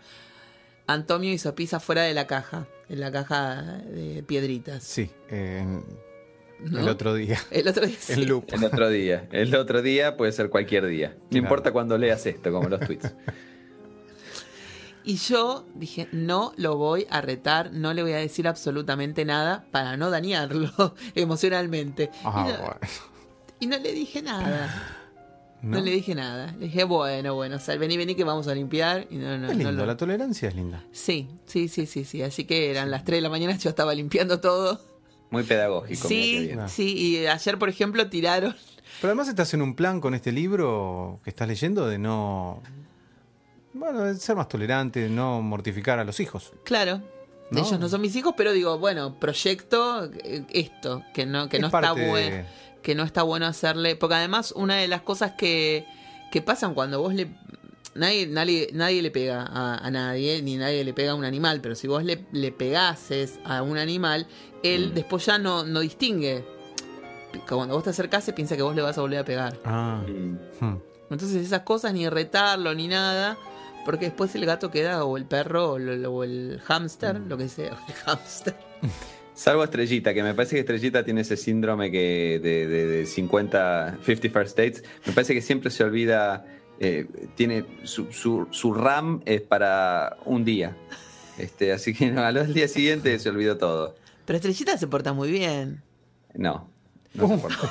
[0.87, 4.83] Antonio hizo pizza fuera de la caja, en la caja de piedritas.
[4.83, 5.85] Sí, eh, en-
[6.71, 6.79] ¿no?
[6.79, 8.13] el otro día, El otro día sí.
[8.13, 8.45] en loop.
[8.51, 9.27] El otro día.
[9.31, 11.09] El otro día puede ser cualquier día.
[11.15, 11.43] No Claro.
[11.43, 13.13] importa cuando leas esto, como los tweets.
[15.09, 19.65] Y yo dije, no lo voy a retar, no le voy a decir absolutamente nada
[19.71, 20.71] para no dañarlo
[21.15, 22.11] emocionalmente.
[22.23, 22.79] Ah, y, no, bueno.
[23.59, 24.95] y no le dije nada.
[25.63, 25.79] No.
[25.79, 25.83] ¿No?
[25.83, 26.53] le dije nada.
[26.59, 29.07] Le dije, bueno, bueno, o sea, vení, vení que vamos a limpiar.
[29.09, 30.83] Y no, no, Es no lindo, lo- la tolerancia es linda.
[30.91, 32.21] Sí, sí, sí, sí, sí.
[32.21, 34.79] Así que eran las 3 de la mañana, yo estaba limpiando todo.
[35.31, 36.07] Muy pedagógico.
[36.07, 38.55] Sí, sí, y ayer, por ejemplo, tiraron.
[39.01, 42.61] Pero además estás en un plan con este libro que estás leyendo de no.
[43.73, 46.53] Bueno, ser más tolerante, no mortificar a los hijos.
[46.63, 47.01] Claro,
[47.51, 47.59] No.
[47.59, 51.61] ellos no son mis hijos, pero digo, bueno, proyecto eh, esto, que no, que Es
[51.61, 52.45] no está de- bueno.
[52.81, 53.95] Que no está bueno hacerle.
[53.97, 55.85] Porque además, una de las cosas que,
[56.31, 57.27] que pasan cuando vos le.
[57.95, 61.59] Nadie, nadie, nadie le pega a, a nadie, ni nadie le pega a un animal,
[61.59, 64.27] pero si vos le, le pegases a un animal,
[64.63, 64.93] él Mm.
[64.93, 66.45] después ya no, no distingue.
[67.47, 69.59] Cuando vos te acercás, se piensa que vos le vas a volver a pegar.
[69.65, 70.01] Ah.
[70.07, 70.37] Mm.
[70.65, 70.81] hmm.
[71.09, 73.37] Entonces esas cosas ni retarlo ni nada,
[73.85, 77.49] porque después el gato queda o el perro o, lo- o el hámster, lo que
[77.49, 78.55] sea, el hámster.
[79.33, 83.97] Salvo Estrellita, que me parece que Estrellita tiene ese síndrome que de, de- de 50,
[84.03, 84.83] 50 First Dates.
[85.05, 86.45] Me parece que siempre se olvida,
[86.79, 90.75] eh, tiene su, su, su RAM es para un día.
[91.37, 93.95] Este, así que no, al día siguiente se olvidó todo.
[94.25, 95.81] Pero Estrellita se porta muy bien.
[96.35, 96.69] No.
[97.13, 97.61] No, se porta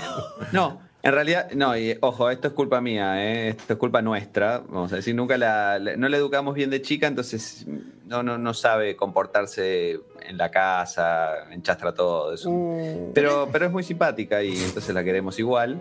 [0.40, 0.48] bien.
[0.52, 3.48] No, en realidad, no, y ojo, esto es culpa mía, ¿eh?
[3.50, 6.82] esto es culpa nuestra, vamos a decir, nunca la, la- no la educamos bien de
[6.82, 7.66] chica, entonces
[8.06, 12.32] no, no, no sabe comportarse en la casa, enchastra todo.
[12.34, 15.80] es un- pero, pero es muy simpática y entonces la queremos igual.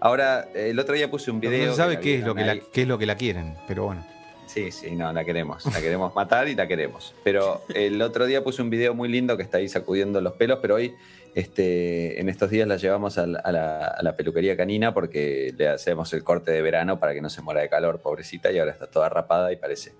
[0.00, 1.70] Ahora, el otro día puse un No video.
[1.70, 4.04] se sabe qué es, lo que la, qué es lo que la quieren, pero bueno.
[4.46, 5.64] Sí, sí, no, la queremos.
[5.66, 7.14] La queremos matar y la queremos.
[7.24, 10.58] Pero el otro día puse un video muy lindo que está ahí sacudiendo los pelos,
[10.62, 10.94] pero hoy,
[11.36, 16.12] este, en estos días la llevamos a la, a la- peluquería canina porque le hacemos
[16.14, 18.86] el corte de verano para que no se muera de calor, pobrecita, y ahora está
[18.86, 19.92] toda rapada y parece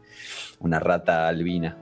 [0.61, 1.77] una rata albina.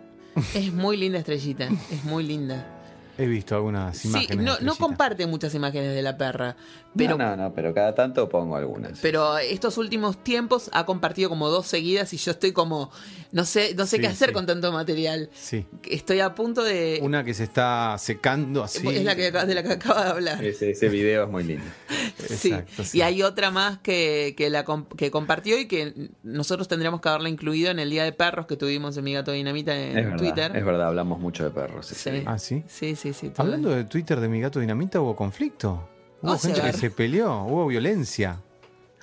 [0.55, 2.74] Es muy linda Estrellita, es muy linda.
[3.19, 4.59] He visto algunas Sí, imágenes.
[4.59, 6.57] de no, comparte muchas imágenes de la perra,
[6.97, 8.99] pero, no, no, no, pero cada tanto pongo algunas.
[9.01, 12.91] pero estos últimos tiempos ha compartido como dos seguidas y yo estoy como,
[13.33, 14.35] no sé, no sé Sí, qué hacer sí.
[14.35, 15.29] con tanto material.
[15.35, 15.67] Sí.
[15.91, 16.99] Estoy a punto de...
[17.03, 18.87] Una que se está secando así.
[18.89, 20.45] Es la que, de la que acaba de hablar.
[20.45, 21.65] Ese, ese video es muy lindo.
[22.17, 22.53] Sí.
[22.53, 22.99] Exacto, sí.
[22.99, 24.65] Y hay otra más que, que, la,
[24.97, 28.57] que compartió y que nosotros tendríamos que haberla incluido en el Día de Perros que
[28.57, 30.57] tuvimos en Mi Gato Dinamita en Es verdad, Twitter.
[30.57, 31.87] es verdad, hablamos mucho de perros.
[31.89, 32.23] Sí.
[32.25, 32.63] Ah, sí.
[32.69, 33.29] Sí, sí, sí.
[33.31, 33.43] todo.
[33.43, 35.89] Hablando de Twitter de mi gato dinamita, hubo conflicto.
[36.23, 38.41] Hubo Vamos a gente que se peleó, hubo violencia.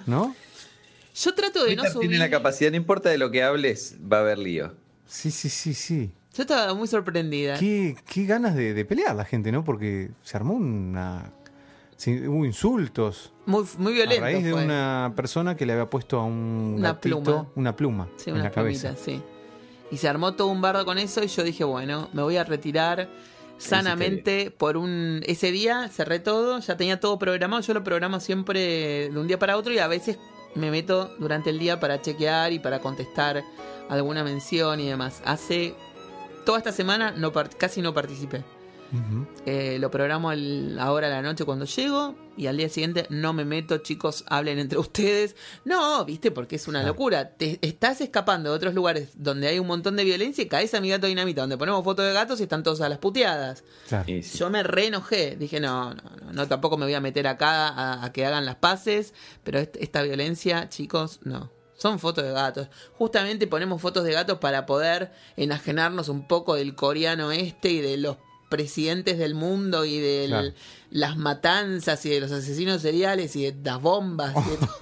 [0.05, 0.35] ¿No?
[1.15, 2.09] Yo trato de no subir.
[2.09, 4.73] tiene la capacidad, no importa de lo que hables, va a haber lío.
[5.05, 6.11] Sí, sí, sí, sí.
[6.33, 7.57] Yo estaba muy sorprendida.
[7.59, 9.63] Qué, qué ganas de, de pelear la gente, ¿no?
[9.65, 11.31] Porque se armó una.
[12.07, 13.33] hubo insultos.
[13.45, 14.21] Muy, muy a violento.
[14.21, 14.63] raíz de fue.
[14.63, 17.47] una persona que le había puesto a un Una gatito pluma.
[17.55, 18.95] una pluma Sí, en una la cabeza.
[18.95, 19.21] sí.
[19.91, 22.45] Y se armó todo un bardo con eso y yo dije, bueno, me voy a
[22.45, 23.09] retirar
[23.61, 25.21] sanamente por un...
[25.25, 29.39] Ese día cerré todo, ya tenía todo programado, yo lo programo siempre de un día
[29.39, 30.17] para otro y a veces
[30.55, 33.43] me meto durante el día para chequear y para contestar
[33.89, 35.21] alguna mención y demás.
[35.25, 35.75] Hace...
[36.45, 38.43] Toda esta semana no casi no participé.
[39.45, 43.33] Eh, lo programo al- ahora a la noche cuando llego y al día siguiente no
[43.33, 45.35] me meto, chicos, hablen entre ustedes.
[45.65, 46.93] No, viste, porque es una Claro.
[46.93, 47.29] locura.
[47.35, 50.81] Te estás escapando de otros lugares donde hay un montón de violencia y caes a
[50.81, 53.63] mi gato dinamita, donde ponemos fotos de gatos y están todos a las puteadas.
[53.87, 54.11] Claro.
[54.11, 54.37] Y sí.
[54.37, 55.35] Yo me re enojé.
[55.37, 58.45] Dije, no, no, no, no, tampoco me voy a meter acá a, a que hagan
[58.45, 59.13] las paces,
[59.43, 61.51] pero est- esta violencia, chicos, no.
[61.75, 62.67] Son fotos de gatos.
[62.93, 67.97] Justamente ponemos fotos de gatos para poder enajenarnos un poco del coreano este y de
[67.97, 68.17] los
[68.51, 70.49] presidentes del mundo y de Claro.
[70.91, 74.35] las matanzas y de los asesinos seriales y de las bombas.
[74.45, 74.75] y de todo.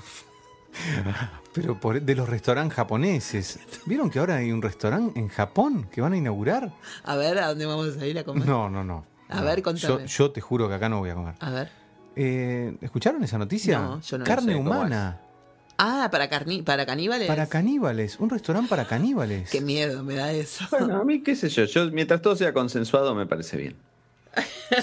[1.53, 3.59] Pero por- de los restaurantes japoneses.
[3.85, 6.73] ¿Vieron que ahora hay un restaurante en Japón que van a inaugurar?
[7.03, 8.45] A ver, ¿a dónde vamos a ir a comer?
[8.45, 9.05] No, no, no.
[9.29, 9.45] A No.
[9.45, 9.99] ver, contame.
[10.01, 11.35] Yo, yo te juro que acá no voy a comer.
[11.39, 11.71] A ver.
[12.15, 13.79] Eh, ¿Escucharon esa noticia?
[13.79, 15.19] No, yo no Carne sé humana.
[15.81, 17.27] Ah, para, carni para caníbales.
[17.27, 18.19] Para caníbales.
[18.19, 19.49] Un restaurante para caníbales.
[19.49, 20.65] Qué miedo me da eso.
[20.71, 23.75] Bueno, a mí qué sé yo, yo mientras todo sea consensuado me parece bien.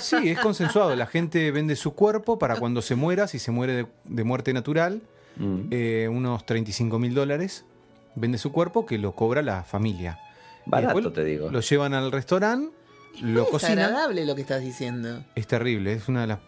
[0.00, 0.96] Sí, es consensuado.
[0.96, 4.52] La gente vende su cuerpo para cuando se muera, si se muere de, de muerte
[4.52, 5.02] natural,
[5.38, 5.68] Mm.
[5.70, 7.66] eh, unos 35 mil dólares.
[8.14, 10.18] Vende su cuerpo que lo cobra la familia.
[10.64, 11.50] Barato, te digo.
[11.50, 12.74] Lo llevan al restaurante,
[13.20, 13.78] lo es cocinan.
[13.80, 15.22] agradable lo que estás diciendo.
[15.34, 16.38] Es terrible, es una de las.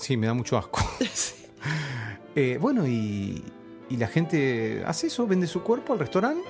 [0.00, 0.80] Sí, me da mucho asco.
[2.34, 3.42] Eh, bueno, y,
[3.88, 6.48] y la gente hace eso, vende su cuerpo al restaurante,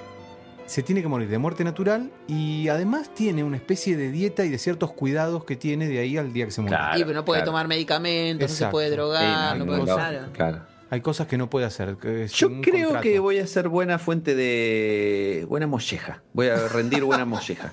[0.66, 4.50] se tiene que morir de muerte natural y además tiene una especie de dieta y
[4.50, 6.76] de ciertos cuidados que tiene de ahí al día que se muere.
[6.76, 6.98] Claro.
[7.10, 7.52] y no puede claro.
[7.52, 10.32] tomar medicamentos, no se puede drogar, Sí, no, no, puede no, claro.
[10.32, 10.60] claro.
[10.90, 11.96] Hay cosas que no puede hacer.
[11.96, 13.02] que es Yo creo contrato.
[13.02, 16.22] que voy a ser buena fuente de buena molleja.
[16.32, 17.72] Voy a rendir buena molleja.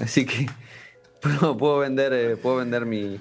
[0.00, 0.46] Así que
[1.20, 3.20] puedo, puedo vender, eh, puedo vender mi,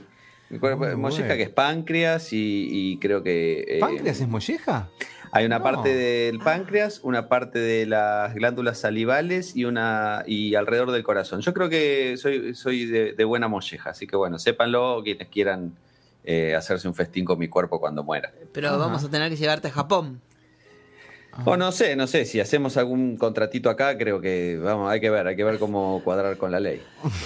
[0.50, 0.60] Muy
[0.96, 1.36] molleja bueno.
[1.38, 4.90] que es páncreas y, y creo que eh, ¿Páncreas es molleja?
[5.32, 5.64] hay una No.
[5.64, 11.42] parte del páncreas, una parte de las glándulas salivales y una y alrededor del corazón.
[11.42, 15.76] Yo creo que soy, soy de, de buena molleja, así que bueno, sépanlo quienes quieran
[16.24, 18.34] eh, hacerse un festín con mi cuerpo cuando muera.
[18.52, 18.78] Pero Ajá.
[18.78, 20.20] vamos a tener que llevarte a Japón.
[21.46, 25.10] O no sé, no sé, si hacemos algún contratito acá, creo que vamos, hay que
[25.12, 26.82] ver, hay que ver cómo cuadrar con la ley.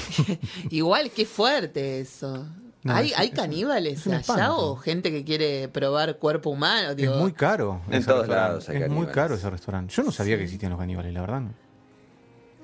[0.70, 2.46] Igual, qué fuerte eso.
[2.84, 6.96] No, ¿Hay, es- hay es- caníbales allá o gente que quiere probar cuerpo humano?
[6.96, 7.82] Digo, es muy caro.
[7.88, 8.50] En ese todos restaurante.
[8.52, 9.94] lados hay Es muy caro ese restaurante.
[9.94, 11.42] Yo no sabía que existían los caníbales, la verdad.
[11.42, 11.54] no.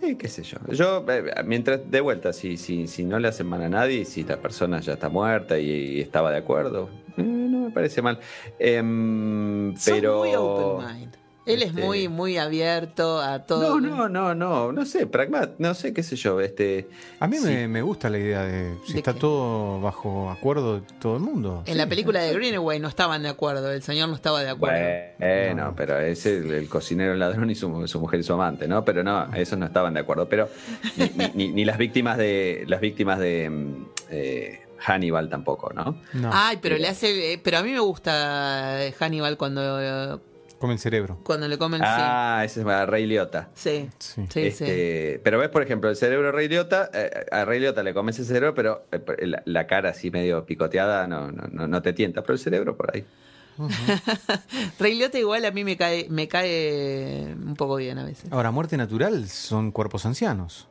[0.01, 0.57] Eh, qué sé yo.
[0.71, 4.23] Yo, eh, mientras, de vuelta, si, si, si no le hacen mal a nadie, si
[4.23, 8.17] la persona ya está muerta y, y estaba de acuerdo, eh, no me parece mal.
[8.59, 10.17] Em, son pero.
[10.19, 11.13] muy open mind.
[11.53, 13.79] Él es Este- muy, muy abierto a todo.
[13.79, 16.87] No, no, no, no, no sé, pragmat, no sé, qué sé yo, este.
[17.19, 17.45] A mí Sí.
[17.45, 19.19] me, me gusta la idea de si ¿De está qué?
[19.19, 21.63] todo bajo acuerdo de todo el mundo.
[21.65, 21.77] En Sí.
[21.77, 24.77] la película de Greenaway no estaban de acuerdo, el señor no estaba de acuerdo.
[25.19, 25.75] Bueno, No.
[25.75, 28.85] pero es el, el cocinero el ladrón y su, su mujer y su amante, ¿no?
[28.85, 30.29] Pero no, esos no estaban de acuerdo.
[30.29, 30.49] Pero
[30.97, 33.51] ni, ni- ni- ni las víctimas de las víctimas de
[34.11, 35.97] eh, Hannibal tampoco, ¿no?
[36.13, 37.33] No, Ay, pero le hace.
[37.33, 40.17] eh, Pero a mí me gusta eh, Hannibal cuando, eh,
[40.59, 41.19] come el cerebro.
[41.23, 43.49] cuando le comen Ah, ese es a Rey Liotta.
[43.55, 43.89] sí.
[43.99, 44.21] Sí.
[44.21, 47.59] Sí, sí, Este, Pero ves, por ejemplo, el cerebro de Rey Liotta, eh, a Rey
[47.59, 51.47] Liotta le comes el cerebro, pero eh, la, la cara así medio picoteada no, no,
[51.51, 53.05] no, no te tienta, pero el cerebro por ahí.
[54.79, 58.31] Rey Liotta igual a mí me cae, me cae un poco bien a veces.
[58.31, 60.67] Ahora, muerte natural son cuerpos ancianos.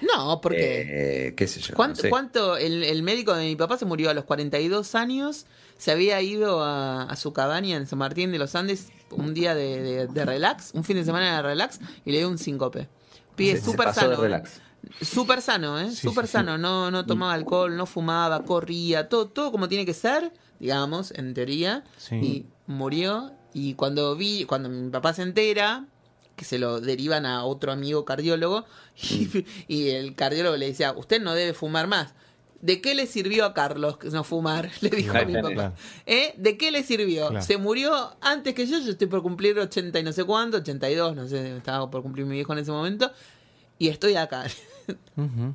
[0.00, 1.26] No, porque.
[1.28, 1.74] Eh, qué sé yo.
[1.74, 2.10] ¿Cuánto, no sé.
[2.10, 5.46] cuánto el, el médico de mi papá se murió a los 42 años?
[5.78, 9.54] Se había ido a, a su cabaña en San Martín de los Andes un día
[9.54, 12.88] de, de- de relax, un fin de semana de relax, y le dio un síncope.
[13.36, 14.10] Pide súper sano.
[14.10, 14.18] de ¿eh?
[14.18, 14.60] relax.
[15.00, 15.90] Súper sano, ¿eh?
[15.92, 16.32] Súper sí, sí.
[16.32, 16.58] sano.
[16.58, 21.32] No, no tomaba alcohol, no fumaba, corría, todo, todo como tiene que ser, digamos, en
[21.34, 21.84] teoría.
[21.96, 22.16] Sí.
[22.16, 23.32] Y murió.
[23.54, 25.86] Y cuando vi, cuando mi papá se entera,
[26.36, 28.66] que se lo derivan a otro amigo cardiólogo,
[29.02, 32.14] y, y el cardiólogo le decía, usted no debe fumar más.
[32.60, 34.68] ¿De qué le sirvió a Carlos no fumar?
[34.80, 35.50] Le dijo a mi Claro.
[35.50, 35.74] papá.
[36.06, 36.34] ¿Eh?
[36.36, 37.28] ¿De qué le sirvió?
[37.28, 37.44] Claro.
[37.44, 41.14] Se murió antes que yo, yo estoy por cumplir 80 y no sé cuánto, 82,
[41.14, 43.12] no sé, estaba por cumplir mi viejo en ese momento,
[43.78, 44.44] y estoy acá.
[45.16, 45.54] Ujú.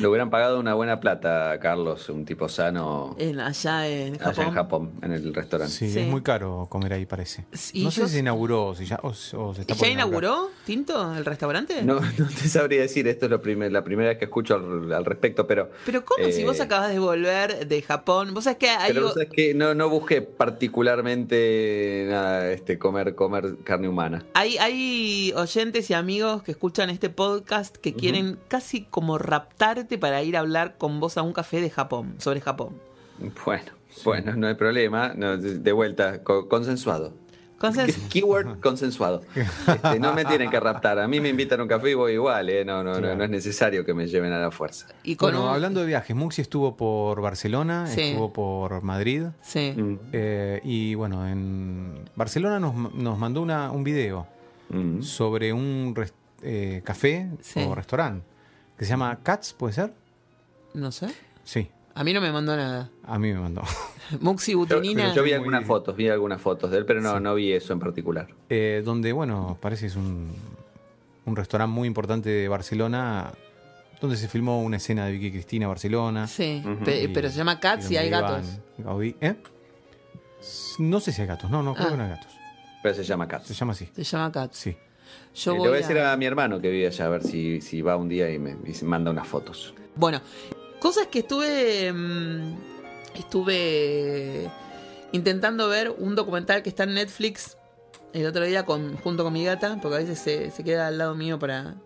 [0.00, 4.28] Le hubieran pagado una buena plata a Carlos, un tipo sano, En, allá en Japón.
[4.32, 5.74] allá en Japón, en el restaurante.
[5.74, 6.00] Sí, Sí.
[6.00, 7.44] es muy caro comer ahí, parece.
[7.74, 9.92] No sé si se inauguró o, si ya, o, o se está ¿Y por ¿Ya
[9.92, 11.82] inauguró Tinto el restaurante?
[11.82, 14.92] No, no te sabría decir, esto es lo primer- la primera vez que escucho al,
[14.92, 15.70] al respecto, pero...
[15.86, 18.34] Pero ¿cómo si eh, vos acabas de volver de Japón?
[18.34, 18.92] Vos sabés que hay...
[18.92, 19.54] Pero ¿sabes qué?
[19.54, 24.24] no, no busqué particularmente nada, este, comer, comer carne humana.
[24.34, 29.18] Hay, hay oyentes y amigos que escuchan este podcast que quieren casi como
[29.70, 32.74] raptarte para ir a hablar con vos a un café de Japón, sobre Japón.
[33.44, 33.70] Bueno,
[34.04, 35.12] bueno, no hay problema.
[35.14, 37.12] No, de, vuelta, co- consensuado.
[38.08, 39.20] Keyword consensuado.
[39.34, 40.98] Este, no me tienen que raptar.
[40.98, 42.64] A mí me invitan a un café y voy igual, ¿eh?
[42.64, 43.16] No, no, no, Claro.
[43.16, 44.86] no es necesario que me lleven a la fuerza.
[45.04, 48.00] y con Bueno, un- hablando de viajes, Muxi estuvo por Barcelona, Sí.
[48.00, 49.24] estuvo por Madrid.
[49.42, 49.74] Sí.
[49.76, 54.26] Mm, eh, y bueno, en Barcelona nos, nos mandó una, un video
[54.70, 55.02] mm.
[55.02, 55.94] sobre un
[56.42, 57.60] eh, café Sí.
[57.62, 58.24] o restaurante
[58.80, 59.92] que se llama Cats, ¿puede ser?
[60.72, 61.08] No sé.
[61.44, 62.88] Sí, A mí no me mandó nada.
[63.04, 63.62] a mí me mandó.
[64.20, 65.12] Muxi Yo, Butinina.
[65.14, 67.74] yo vi Muy- algunas fotos, vi algunas fotos de él, pero no, no vi eso
[67.74, 68.28] en particular.
[68.48, 70.34] Eh, donde, bueno, parece que es un,
[71.26, 73.32] un restaurante muy importante de Barcelona,
[74.00, 76.26] donde se filmó una escena de Vicky Cristina Barcelona.
[76.26, 76.82] Sí, Ujú.
[76.84, 78.46] pe- Y- pero se llama Cats y, hay gatos.
[78.78, 79.14] Gaudí.
[79.20, 79.36] ¿Eh?
[80.78, 81.90] No sé si hay gatos, no, no, creo Ah.
[81.90, 82.32] que no hay gatos.
[82.82, 83.46] Pero se llama Cats.
[83.48, 83.90] Se llama así.
[83.94, 84.56] Se llama Cats.
[84.56, 84.74] Sí.
[85.34, 87.22] Yo Eh, voy le voy a decir a mi hermano que vive allá a ver
[87.22, 89.74] si, si va un día y me, y se manda unas fotos.
[89.96, 90.20] Bueno,
[90.80, 91.92] cosas que estuve.
[91.92, 92.54] mm,
[93.14, 94.48] estuve
[95.12, 97.56] intentando ver un documental que está en Netflix
[98.12, 100.98] el otro día con, junto con mi gata, porque a veces se, se queda al
[100.98, 101.76] lado mío para,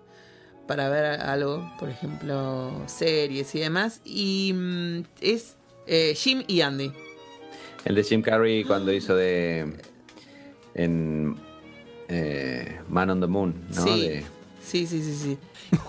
[0.66, 4.00] para ver algo, por ejemplo, series y demás.
[4.04, 5.56] Y mm, es
[5.86, 6.92] eh, Jim y Andy.
[7.84, 9.70] El de Jim Carrey cuando hizo de.
[10.74, 11.36] En.
[12.08, 13.84] Eh, Man on the Moon, ¿no?
[13.84, 14.08] Sí.
[14.08, 14.24] De-
[14.64, 15.38] Sí, sí, sí, sí.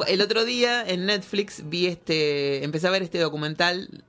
[0.05, 4.03] El otro día en Netflix vi este, empecé a ver este documental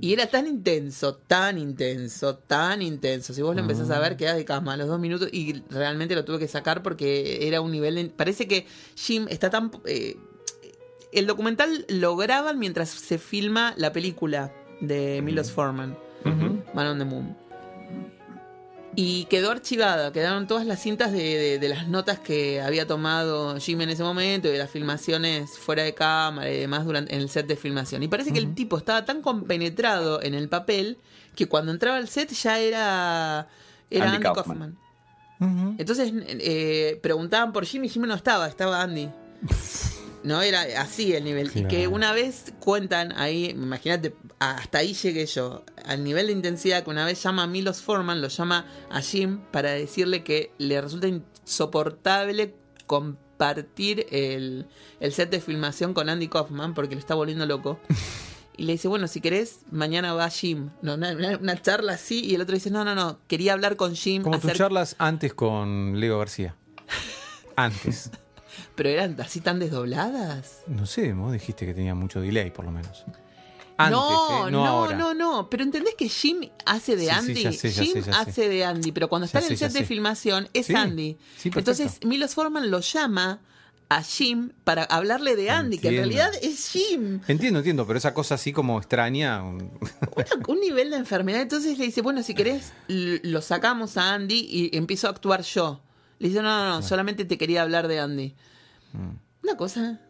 [0.00, 3.34] y era tan intenso, tan intenso, tan intenso.
[3.34, 6.14] Si vos lo empezás a ver, quedás de cama a los dos minutos y realmente
[6.14, 8.10] lo tuve que sacar porque era un nivel...
[8.16, 9.70] parece que Jim está tan...
[9.84, 10.16] Eh,
[11.12, 15.98] el documental lo graban mientras se filma la película de Milos Forman,
[16.72, 17.36] Man on the Moon.
[19.00, 23.90] Y quedó archivada, quedaron todas las cintas de, las notas que había tomado Jim en
[23.90, 27.46] ese momento, y de las filmaciones fuera de cámara y demás durante, en el set
[27.46, 28.02] de filmación.
[28.02, 30.98] Y parece que el tipo estaba tan compenetrado en el papel
[31.36, 33.46] que cuando entraba al set ya era,
[33.88, 34.76] era Andy, Kaufman.
[35.78, 39.08] Entonces eh, preguntaban por Jim y Jim no estaba, estaba Andy.
[40.22, 41.50] No era así el nivel.
[41.54, 46.84] Y que una vez cuentan ahí, imagínate, hasta ahí llegué yo, al nivel de intensidad
[46.84, 50.80] que una vez llama a Milos Forman, lo llama a Jim para decirle que le
[50.80, 52.54] resulta insoportable
[52.86, 54.66] compartir el,
[55.10, 57.78] set de filmación con Andy Kaufman porque lo está volviendo loco.
[58.56, 60.70] Y le dice, bueno, si querés, mañana va Jim.
[60.82, 62.24] No, una, charla así.
[62.24, 64.22] Y el otro dice, no, no, no, quería hablar con Jim.
[64.22, 66.56] Como tus charlas antes con Leo García.
[67.54, 68.10] Antes.
[68.74, 70.62] Pero eran así tan desdobladas.
[70.66, 73.04] No sé, vos dijiste que tenía mucho delay, por lo menos.
[73.80, 77.44] Antes, no, eh, no, no, no, Pero entendés que Jim hace de Andy.
[77.56, 81.16] Jim hace de Andy, pero cuando está en el set de filmación es Andy.
[81.44, 83.40] Entonces Milos Forman lo llama
[83.88, 87.20] a Jim para hablarle de Andy, que en realidad es Jim.
[87.28, 89.42] Entiendo, entiendo, pero esa cosa así como extraña.
[89.42, 89.70] Un...
[90.48, 91.40] un nivel de enfermedad.
[91.40, 95.80] Entonces le dice, bueno, si querés, lo sacamos a Andy y empiezo a actuar yo.
[96.18, 98.34] Le dice, no, no, no, solamente te quería hablar de Andy.
[98.92, 99.44] Mm.
[99.44, 100.00] Una cosa.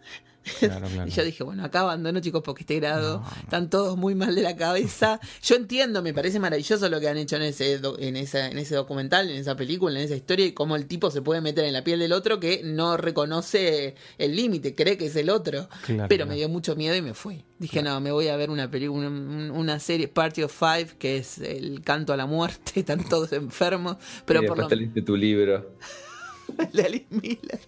[1.06, 4.42] y yo dije, bueno, acá abandono, chicos, porque este grado están todos muy mal de
[4.42, 5.20] la cabeza.
[5.42, 8.74] Yo entiendo, me parece maravilloso lo que han hecho en ese, en, esa, en ese
[8.74, 11.72] documental, en esa película, en esa historia, y cómo el tipo se puede meter en
[11.72, 15.68] la piel del otro que no reconoce el límite, cree que es el otro.
[16.08, 17.44] Pero me dio mucho miedo y me fui.
[17.58, 21.38] Dije, no, me voy a ver una película, una, serie, Party of Five, que es
[21.38, 23.96] el canto a la muerte, están todos enfermos.
[24.24, 24.68] Pero por lo...
[24.68, 25.74] tu libro.
[26.72, 27.60] de Alice Miller.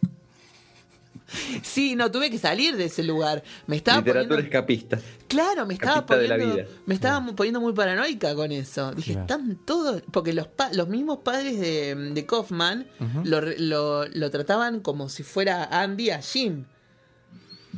[1.62, 3.43] Sí, no, tuve que salir de ese lugar.
[3.66, 4.99] Me estaba Literatura escapista.
[5.28, 6.64] Claro, me estaba poniendo.
[6.87, 8.93] Me estaba poniendo muy paranoica con eso.
[8.93, 10.03] Dije, están todos.
[10.11, 12.87] Porque los, los mismos padres de, de Kaufman
[13.24, 16.64] lo, lo, lo, trataban como si fuera Andy a Jim.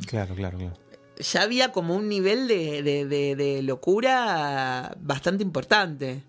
[0.07, 0.82] Claro, claro, claro
[1.23, 6.23] ya había como un nivel de, de, locura bastante importante.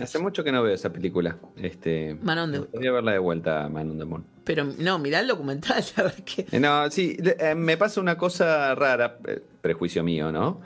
[0.00, 1.36] Hace mucho que no veo esa película.
[1.56, 4.24] Este, Manon de Podría verla de vuelta, Manon de Moon.
[4.44, 5.82] Pero no, mirá el documental,
[6.24, 6.46] que...
[6.50, 10.60] Eh, no, sí, eh, me pasa una cosa rara, eh, prejuicio mío, ¿no?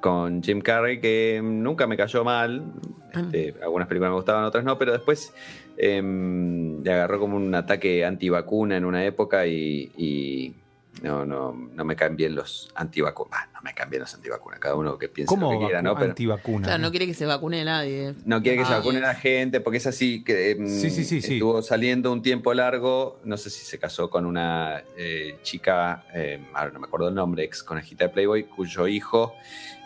[0.00, 2.72] Con Jim Carrey, que nunca me cayó mal.
[3.12, 3.20] Ah.
[3.20, 5.34] Este, algunas películas me gustaban, otras no, pero después
[5.76, 10.54] em, le agarró como un ataque antivacuna en una época y
[11.02, 13.40] no, no, no me cambien los antivacunas.
[13.40, 14.58] Ah, no me cambien los antivacunas.
[14.58, 15.94] Cada uno que piense lo que quiera, ¿no?
[15.94, 16.78] Pero, antivacuna.
[16.78, 18.14] no quiere que se vacune nadie.
[18.24, 21.18] No quiere que se vacune la gente, porque es así que em, sí, sí, sí,
[21.18, 23.20] estuvo saliendo un tiempo largo.
[23.24, 27.14] No sé si se casó con una eh, chica, em, ahora no me acuerdo el
[27.14, 29.34] nombre, ex conejita de Playboy, cuyo hijo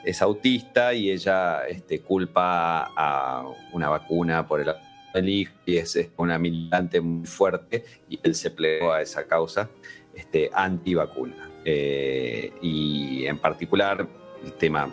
[0.04, 6.10] es autista y ella este, culpa a una vacuna por el hijo y es, es
[6.16, 9.70] una militante muy fuerte y él se plegó a esa causa
[10.14, 11.50] este, antivacuna.
[11.64, 14.06] Eh, y en particular
[14.44, 14.90] el tema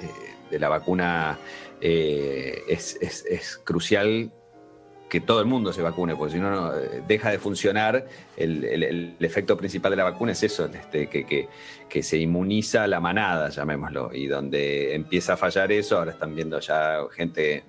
[0.00, 0.08] eh,
[0.50, 1.38] de la vacuna
[1.80, 4.30] eh, es, crucial
[5.08, 6.70] que todo el mundo se vacune, porque si no,
[7.06, 8.06] deja de funcionar.
[8.36, 11.48] El, efecto principal de la vacuna es eso, este, que,
[11.88, 16.60] que, se inmuniza la manada, llamémoslo, y donde empieza a fallar eso, ahora están viendo
[16.60, 17.64] ya gente,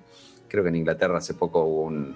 [0.48, 2.14] creo que en Inglaterra hace poco hubo un,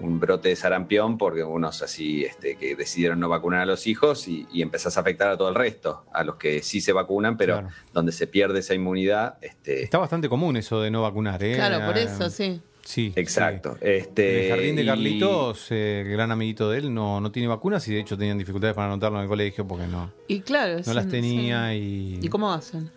[0.00, 4.28] un brote de sarampión porque unos así este, que decidieron no vacunar a los hijos
[4.28, 7.68] y, empezás a afectar a todo el resto, a los que sí se vacunan, pero
[7.92, 9.38] donde se pierde esa inmunidad.
[9.40, 9.82] Este...
[9.82, 11.54] Está bastante común eso de no vacunar, ¿eh?
[11.54, 12.60] Claro, por eso, sí.
[12.84, 13.76] Sí, exacto.
[13.80, 17.86] Este, el jardín de Carlitos, eh, el gran amiguito de él, no, no tiene vacunas
[17.88, 20.94] y de hecho tenían dificultades para anotarlo en el colegio porque no, y claro, no
[20.94, 22.20] las tenía y...
[22.22, 22.88] ¿Y cómo hacen?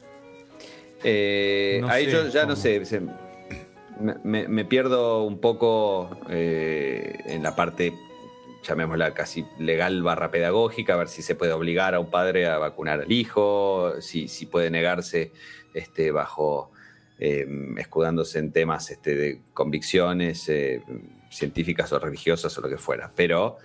[1.03, 2.83] Eh, ahí yo ya no sé,
[3.99, 7.93] me, pierdo un poco eh, en la parte,
[8.63, 12.57] llamémosla casi legal barra pedagógica, a ver si se puede obligar a un padre a
[12.57, 15.31] vacunar al hijo, si, si puede negarse
[15.73, 16.71] este, bajo,
[17.19, 20.81] em, escudándose en temas este, de convicciones eh,
[21.29, 23.11] científicas o religiosas o lo que fuera.
[23.15, 23.57] Pero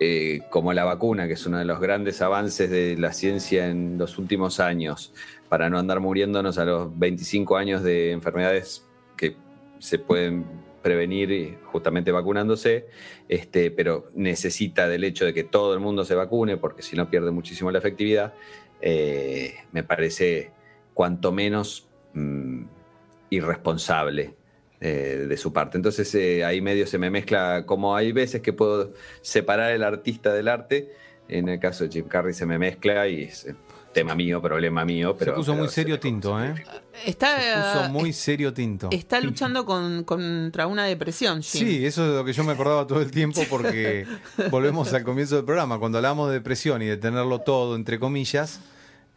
[0.00, 3.98] eh, como la vacuna, que es uno de los grandes avances de la ciencia en
[3.98, 5.12] los últimos años,
[5.48, 8.84] para no andar muriéndonos a los 25 años de enfermedades
[9.16, 9.36] que
[9.82, 10.44] se pueden
[10.80, 12.86] prevenir justamente vacunándose,
[13.28, 17.10] este, pero necesita del hecho de que todo el mundo se vacune, porque si no
[17.10, 18.32] pierde muchísimo la efectividad,
[18.80, 20.52] eh, me parece
[20.94, 22.62] cuanto menos mm,
[23.30, 24.36] irresponsable
[24.80, 25.78] eh, de su parte.
[25.78, 30.32] Entonces eh, ahí medio se me mezcla, como hay veces que puedo separar el artista
[30.32, 30.92] del arte,
[31.28, 33.28] en el caso de Jim Carrey se me mezcla y
[33.92, 35.16] tema mío, problema mío.
[35.18, 36.54] Pero, se puso muy serio tinto, ¿eh?
[37.04, 38.88] Está, se puso muy serio tinto.
[38.90, 41.66] Está luchando con, contra una depresión, Jim.
[41.66, 44.06] Sí, eso es lo que yo me acordaba todo el tiempo porque
[44.50, 48.60] volvemos al comienzo del programa, cuando hablamos de depresión y de tenerlo todo, entre comillas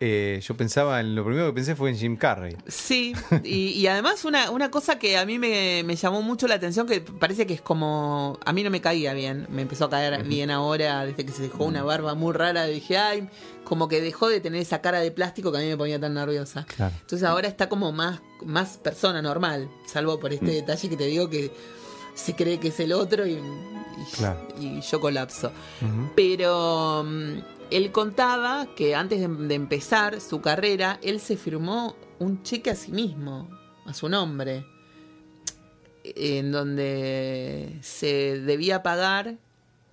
[0.02, 2.58] eh, yo pensaba, en lo primero que pensé fue en Jim Carrey.
[2.68, 7.00] Sí, y, además una, una, cosa que a mí me, llamó mucho la atención, que
[7.00, 10.52] parece que es como, a mí no me caía bien, me empezó a caer bien
[10.52, 13.30] ahora, desde que se dejó una barba muy rara, dije, ay,
[13.64, 16.14] como que dejó de tener esa cara de plástico que a mí me ponía tan
[16.14, 16.66] nerviosa.
[16.78, 20.56] Entonces ahora está como más, más persona normal, salvo por este mm.
[20.56, 21.52] detalle que te digo que
[22.16, 23.39] se cree que es el otro y,
[24.60, 25.52] y, yo colapso.
[26.16, 32.70] Pero mm, él contaba que antes de, empezar su carrera, él se firmó un cheque
[32.70, 33.49] a sí mismo,
[33.86, 34.66] a su nombre,
[36.03, 39.38] en donde se debía pagar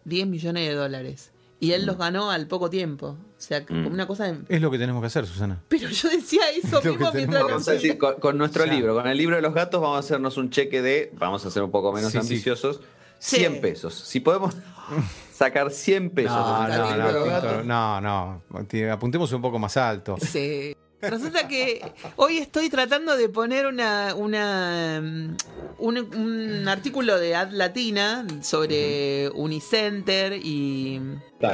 [0.04, 1.32] 10 millones de dólares.
[1.60, 3.16] Y él los ganó al poco tiempo.
[3.38, 3.92] O sea, como mm.
[3.92, 4.36] una cosa.
[4.48, 5.62] Es lo que tenemos que hacer, Susana.
[5.68, 7.44] Pero yo decía eso mismo mientras.
[7.44, 10.36] Vamos a decir, con, nuestro libro, con el libro de los gatos, vamos a hacernos
[10.36, 11.12] un cheque de.
[11.14, 12.80] Vamos a ser un poco menos ambiciosos.
[13.22, 13.94] 100 pesos.
[13.94, 14.54] Si podemos
[15.32, 16.32] sacar 100 pesos.
[16.32, 20.16] No, no, no, no, no, Apuntemos un poco más alto.
[20.20, 20.76] Sí.
[21.00, 25.36] Resulta que hoy estoy tratando de poner una, una mm,
[25.78, 31.00] un, artículo de Ad Latina sobre Unicenter y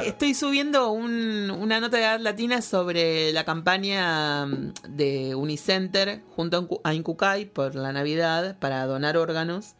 [0.05, 6.93] estoy subiendo una nota de Ad Latina sobre la campaña mm, de Unicenter junto a
[6.93, 9.75] Incucay por la Navidad para donar órganos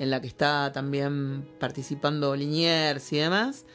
[0.00, 3.66] en la que está también participando Liniers y demás.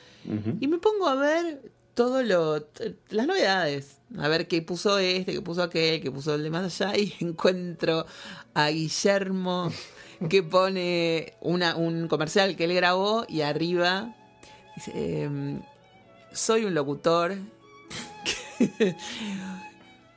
[0.60, 2.68] Y me pongo a ver todo lo
[3.10, 6.82] las novedades, a ver qué puso este, qué puso aquel, qué puso el de más
[6.82, 6.98] allá.
[6.98, 8.08] Y encuentro
[8.56, 9.72] a Guillermo
[10.30, 14.16] que pone una, un comercial que él grabó y arriba
[14.76, 15.62] dice em,
[16.34, 17.36] soy un locutor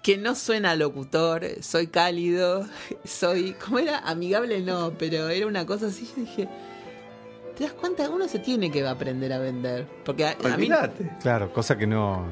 [0.09, 2.67] que no suena locutor, soy cálido,
[3.05, 3.99] soy, ¿cómo era?
[3.99, 6.49] Amigable no, pero era una cosa así, yo dije,
[7.55, 8.09] ¿te das cuenta?
[8.09, 9.87] Uno se tiene que aprender a vender.
[10.07, 10.71] Porque a, mí...
[11.21, 12.27] Claro, cosa que no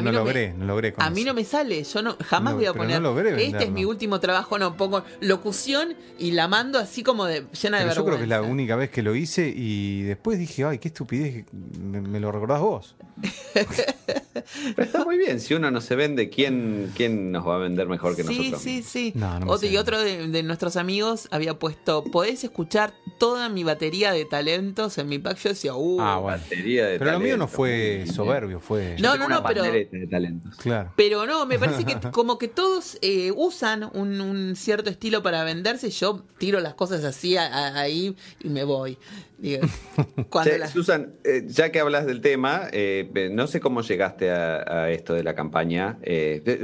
[0.00, 0.94] no, logré, no logré.
[0.96, 3.02] a mí no me sale, yo no jamás voy a poner.
[3.38, 7.78] este es mi último trabajo, no pongo locución y la mando así como de llena
[7.78, 7.94] de vergüenza.
[7.94, 10.88] Yo creo que es la única vez que lo hice y después dije, ay, qué
[10.88, 12.96] estupidez, me, lo recordás vos.
[14.76, 17.88] Pero está muy bien, si uno no se vende, ¿quién, quién nos va a vender
[17.88, 18.60] mejor que nosotros?
[18.60, 19.20] Sí, sí, sí.
[19.46, 24.98] otro, y otro de, nuestros amigos había puesto, podés escuchar toda mi batería de talentos
[24.98, 25.38] en mi pack.
[25.38, 26.38] Yo decía, uh, ah, bueno.
[26.38, 28.96] batería de Pero lo mío no fue soberbio, fue.
[29.00, 30.56] No, no, no, pero de talentos.
[30.56, 30.92] Claro.
[30.96, 35.90] Pero no, me parece que como que todos eh, usan un, cierto estilo para venderse.
[35.90, 38.98] Yo tiro las cosas así ahí y me voy.
[40.72, 45.22] Susan, eh, ya que hablas del tema, eh, no sé cómo llegaste a, esto de
[45.22, 45.98] la campaña.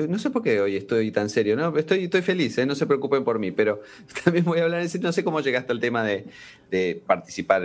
[0.09, 1.57] no sé por qué hoy estoy tan serio.
[1.57, 3.81] No, estoy, estoy feliz, no se preocupen por mí, pero
[4.25, 6.27] también voy a hablar en No sé cómo llegaste al tema de,
[7.07, 7.63] participar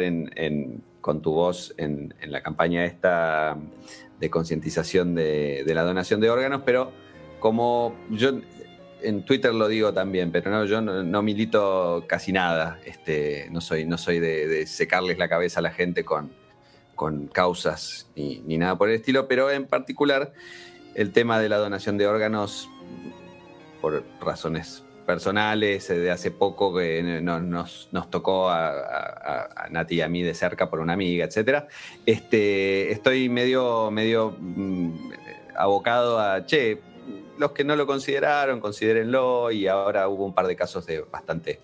[1.02, 3.58] con tu voz en, en la campaña esta
[4.22, 6.92] de concientización de, la donación de órganos, pero
[7.40, 8.40] como yo
[9.04, 13.86] en Twitter lo digo también, pero no, yo no, milito casi nada, este, no soy,
[13.86, 16.32] no soy de, secarles la cabeza a la gente con,
[16.96, 20.34] con causas ni, nada por el estilo, pero en particular
[20.96, 22.70] el tema de la donación de órganos,
[23.82, 30.22] por razones personales eh, de hace poco que nos, tocó a, Nati y a mí
[30.22, 31.66] de cerca por una amiga, etc.
[32.06, 35.12] Este, estoy medio, medio mm,
[35.56, 36.82] abocado a, che,
[37.42, 41.60] los que no lo consideraron, considérenlo, y ahora hubo un par de casos de bastante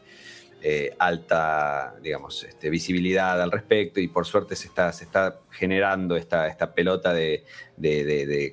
[0.62, 6.18] eh, alta, digamos, este, visibilidad al respecto, y por suerte se está, se está generando
[6.18, 7.46] esta, esta pelota de,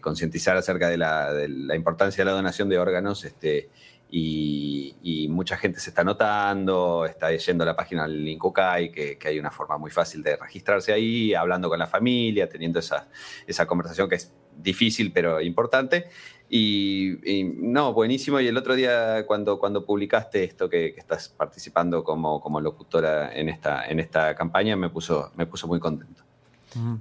[0.03, 3.25] concientizar acerca de la, de la, importancia de la donación de órganos.
[3.25, 3.71] Este,
[4.11, 9.29] y, mucha gente se está notando, está yendo a la página del Incucay, que, que
[9.29, 13.09] hay una forma muy fácil de registrarse ahí, hablando con la familia, teniendo esa,
[13.47, 16.07] esa conversación que es difícil pero importante.
[16.49, 18.39] Y, no, buenísimo.
[18.41, 23.35] Y el otro día cuando, cuando publicaste esto, que, que, estás participando como, como locutora
[23.35, 26.23] en esta, en esta campaña, me puso, me puso muy contento.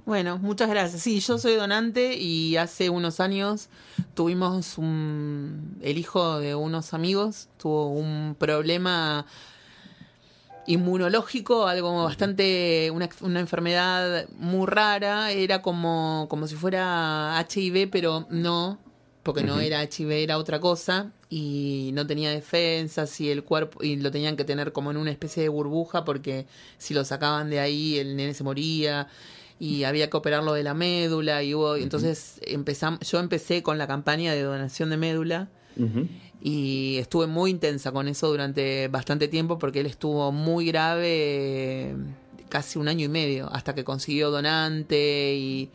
[0.06, 1.02] Bueno, muchas gracias.
[1.02, 3.68] Sí, yo soy donante y hace unos años
[4.14, 5.78] tuvimos un...
[5.82, 9.26] El hijo de unos amigos tuvo un problema
[10.66, 18.26] inmunológico, algo bastante, una, una, enfermedad muy rara, era como, como si fuera HIV, pero
[18.30, 18.78] no,
[19.24, 23.96] porque no era HIV, era otra cosa, y no tenía defensas, y el cuerpo, y
[23.96, 26.46] lo tenían que tener como en una especie de burbuja, porque
[26.78, 29.08] si lo sacaban de ahí, el nene se moría,
[29.58, 33.86] y había que operarlo de la médula, y hubo, entonces empezamos, yo empecé con la
[33.86, 35.48] campaña de donación de médula,
[36.42, 41.96] y estuve muy intensa con eso durante bastante tiempo porque él estuvo muy grave
[42.48, 45.70] casi un año y medio hasta que consiguió donante y,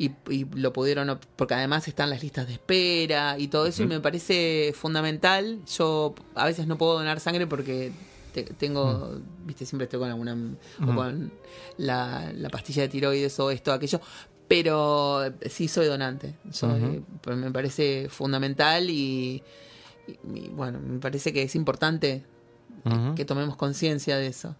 [0.00, 4.00] y, lo pudieron, porque además están las listas de espera y todo eso y me
[4.00, 5.60] parece fundamental.
[5.66, 7.92] Yo a veces no puedo donar sangre porque
[8.56, 10.34] tengo, viste, siempre estoy con alguna,
[10.78, 11.30] con
[11.76, 14.00] la, la, pastilla de tiroides o esto, aquello,
[14.48, 15.20] pero
[15.50, 16.34] sí soy donante.
[17.20, 19.42] Pues me parece fundamental y,
[20.52, 22.24] bueno, me parece que es importante
[23.14, 24.56] que tomemos conciencia de eso.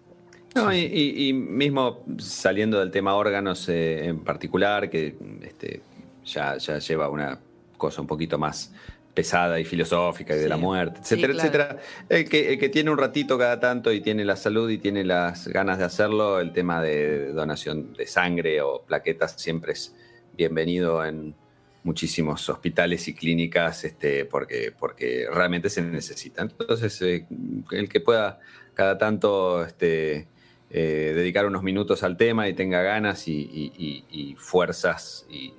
[0.54, 5.80] No, y, mismo saliendo del tema órganos eh, en particular, que este,
[6.24, 7.38] ya, ya lleva una
[7.76, 8.72] cosa un poquito más
[9.14, 11.78] pesada y filosófica y de la muerte, etcétera, etcétera.
[12.08, 15.04] El que, el que tiene un ratito cada tanto y tiene la salud y tiene
[15.04, 19.94] las ganas de hacerlo, el tema de donación de sangre o plaquetas siempre es
[20.36, 21.34] bienvenido en
[21.82, 26.52] muchísimos hospitales y clínicas este, porque, porque realmente se necesitan.
[26.58, 27.26] Entonces, eh,
[27.72, 28.38] el que pueda
[28.74, 30.28] cada tanto este,
[30.72, 35.52] eh, dedicar unos minutos al tema y tenga ganas y, fuerzas y,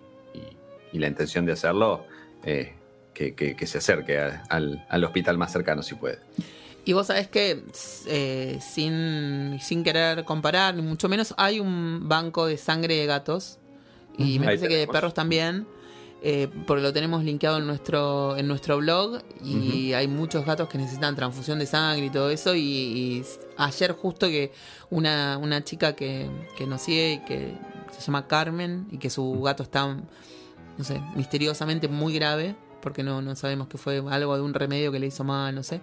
[0.93, 2.05] la intención de hacerlo,
[2.43, 2.73] eh,
[3.13, 6.19] que, se acerque al, hospital más cercano si puede.
[6.83, 7.63] Y vos sabés que,
[8.07, 13.59] eh, sin, sin querer comparar, ni mucho menos, hay un banco de sangre de gatos.
[14.17, 15.67] Y me parece que de perros también.
[16.23, 20.77] Eh, porque lo tenemos linkeado en nuestro en nuestro blog y hay muchos gatos que
[20.77, 22.55] necesitan transfusión de sangre y todo eso.
[22.55, 23.25] Y,
[23.57, 24.51] ayer justo que
[24.89, 27.53] una, una chica que, que nos sigue y que
[27.91, 29.97] se llama Carmen y que su gato está
[30.77, 34.91] no sé misteriosamente muy grave porque no, no sabemos que fue algo de un remedio
[34.91, 35.81] que le hizo mal, no sé.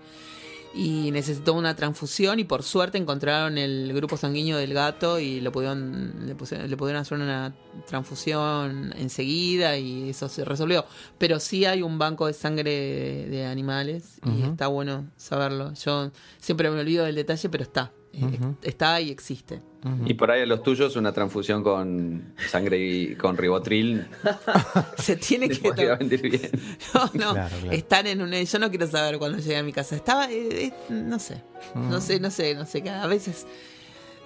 [0.75, 5.51] Y necesitó una transfusión y por suerte encontraron el grupo sanguíneo del gato y lo
[5.51, 7.55] pudieron, le, pudieron hacer una
[7.87, 10.85] transfusión enseguida y eso se resolvió.
[11.17, 15.73] Pero sí hay un banco de sangre de, animales y está bueno saberlo.
[15.75, 17.93] Yo siempre me olvido del detalle, pero está.
[18.13, 19.61] Eh, está y existe.
[20.05, 24.09] Y por ahí a los tuyos una transfusión con sangre y con ribotril.
[24.99, 26.51] Se tiene que bien.
[27.15, 29.95] No, no, están en un yo no quiero saber cuando llegué a mi casa.
[29.97, 31.43] Estaba eh, eh, no sé.
[31.75, 33.47] No sé, no sé, no sé, a veces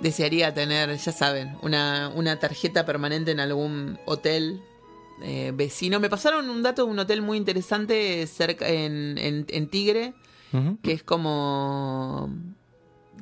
[0.00, 4.60] desearía tener, ya saben, una, una tarjeta permanente en algún hotel
[5.54, 6.00] vecino.
[6.00, 10.14] Me pasaron un dato de un hotel muy interesante cerca en, en, Tigre,
[10.82, 12.30] que es como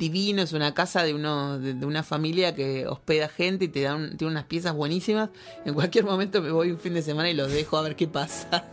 [0.00, 3.96] divino, es una casa de, uno, de, una familia que hospeda gente y te da
[4.16, 5.30] tiene unas piezas buenísimas.
[5.64, 8.08] En cualquier momento me voy un fin de semana y los dejo a ver qué
[8.08, 8.64] pasa.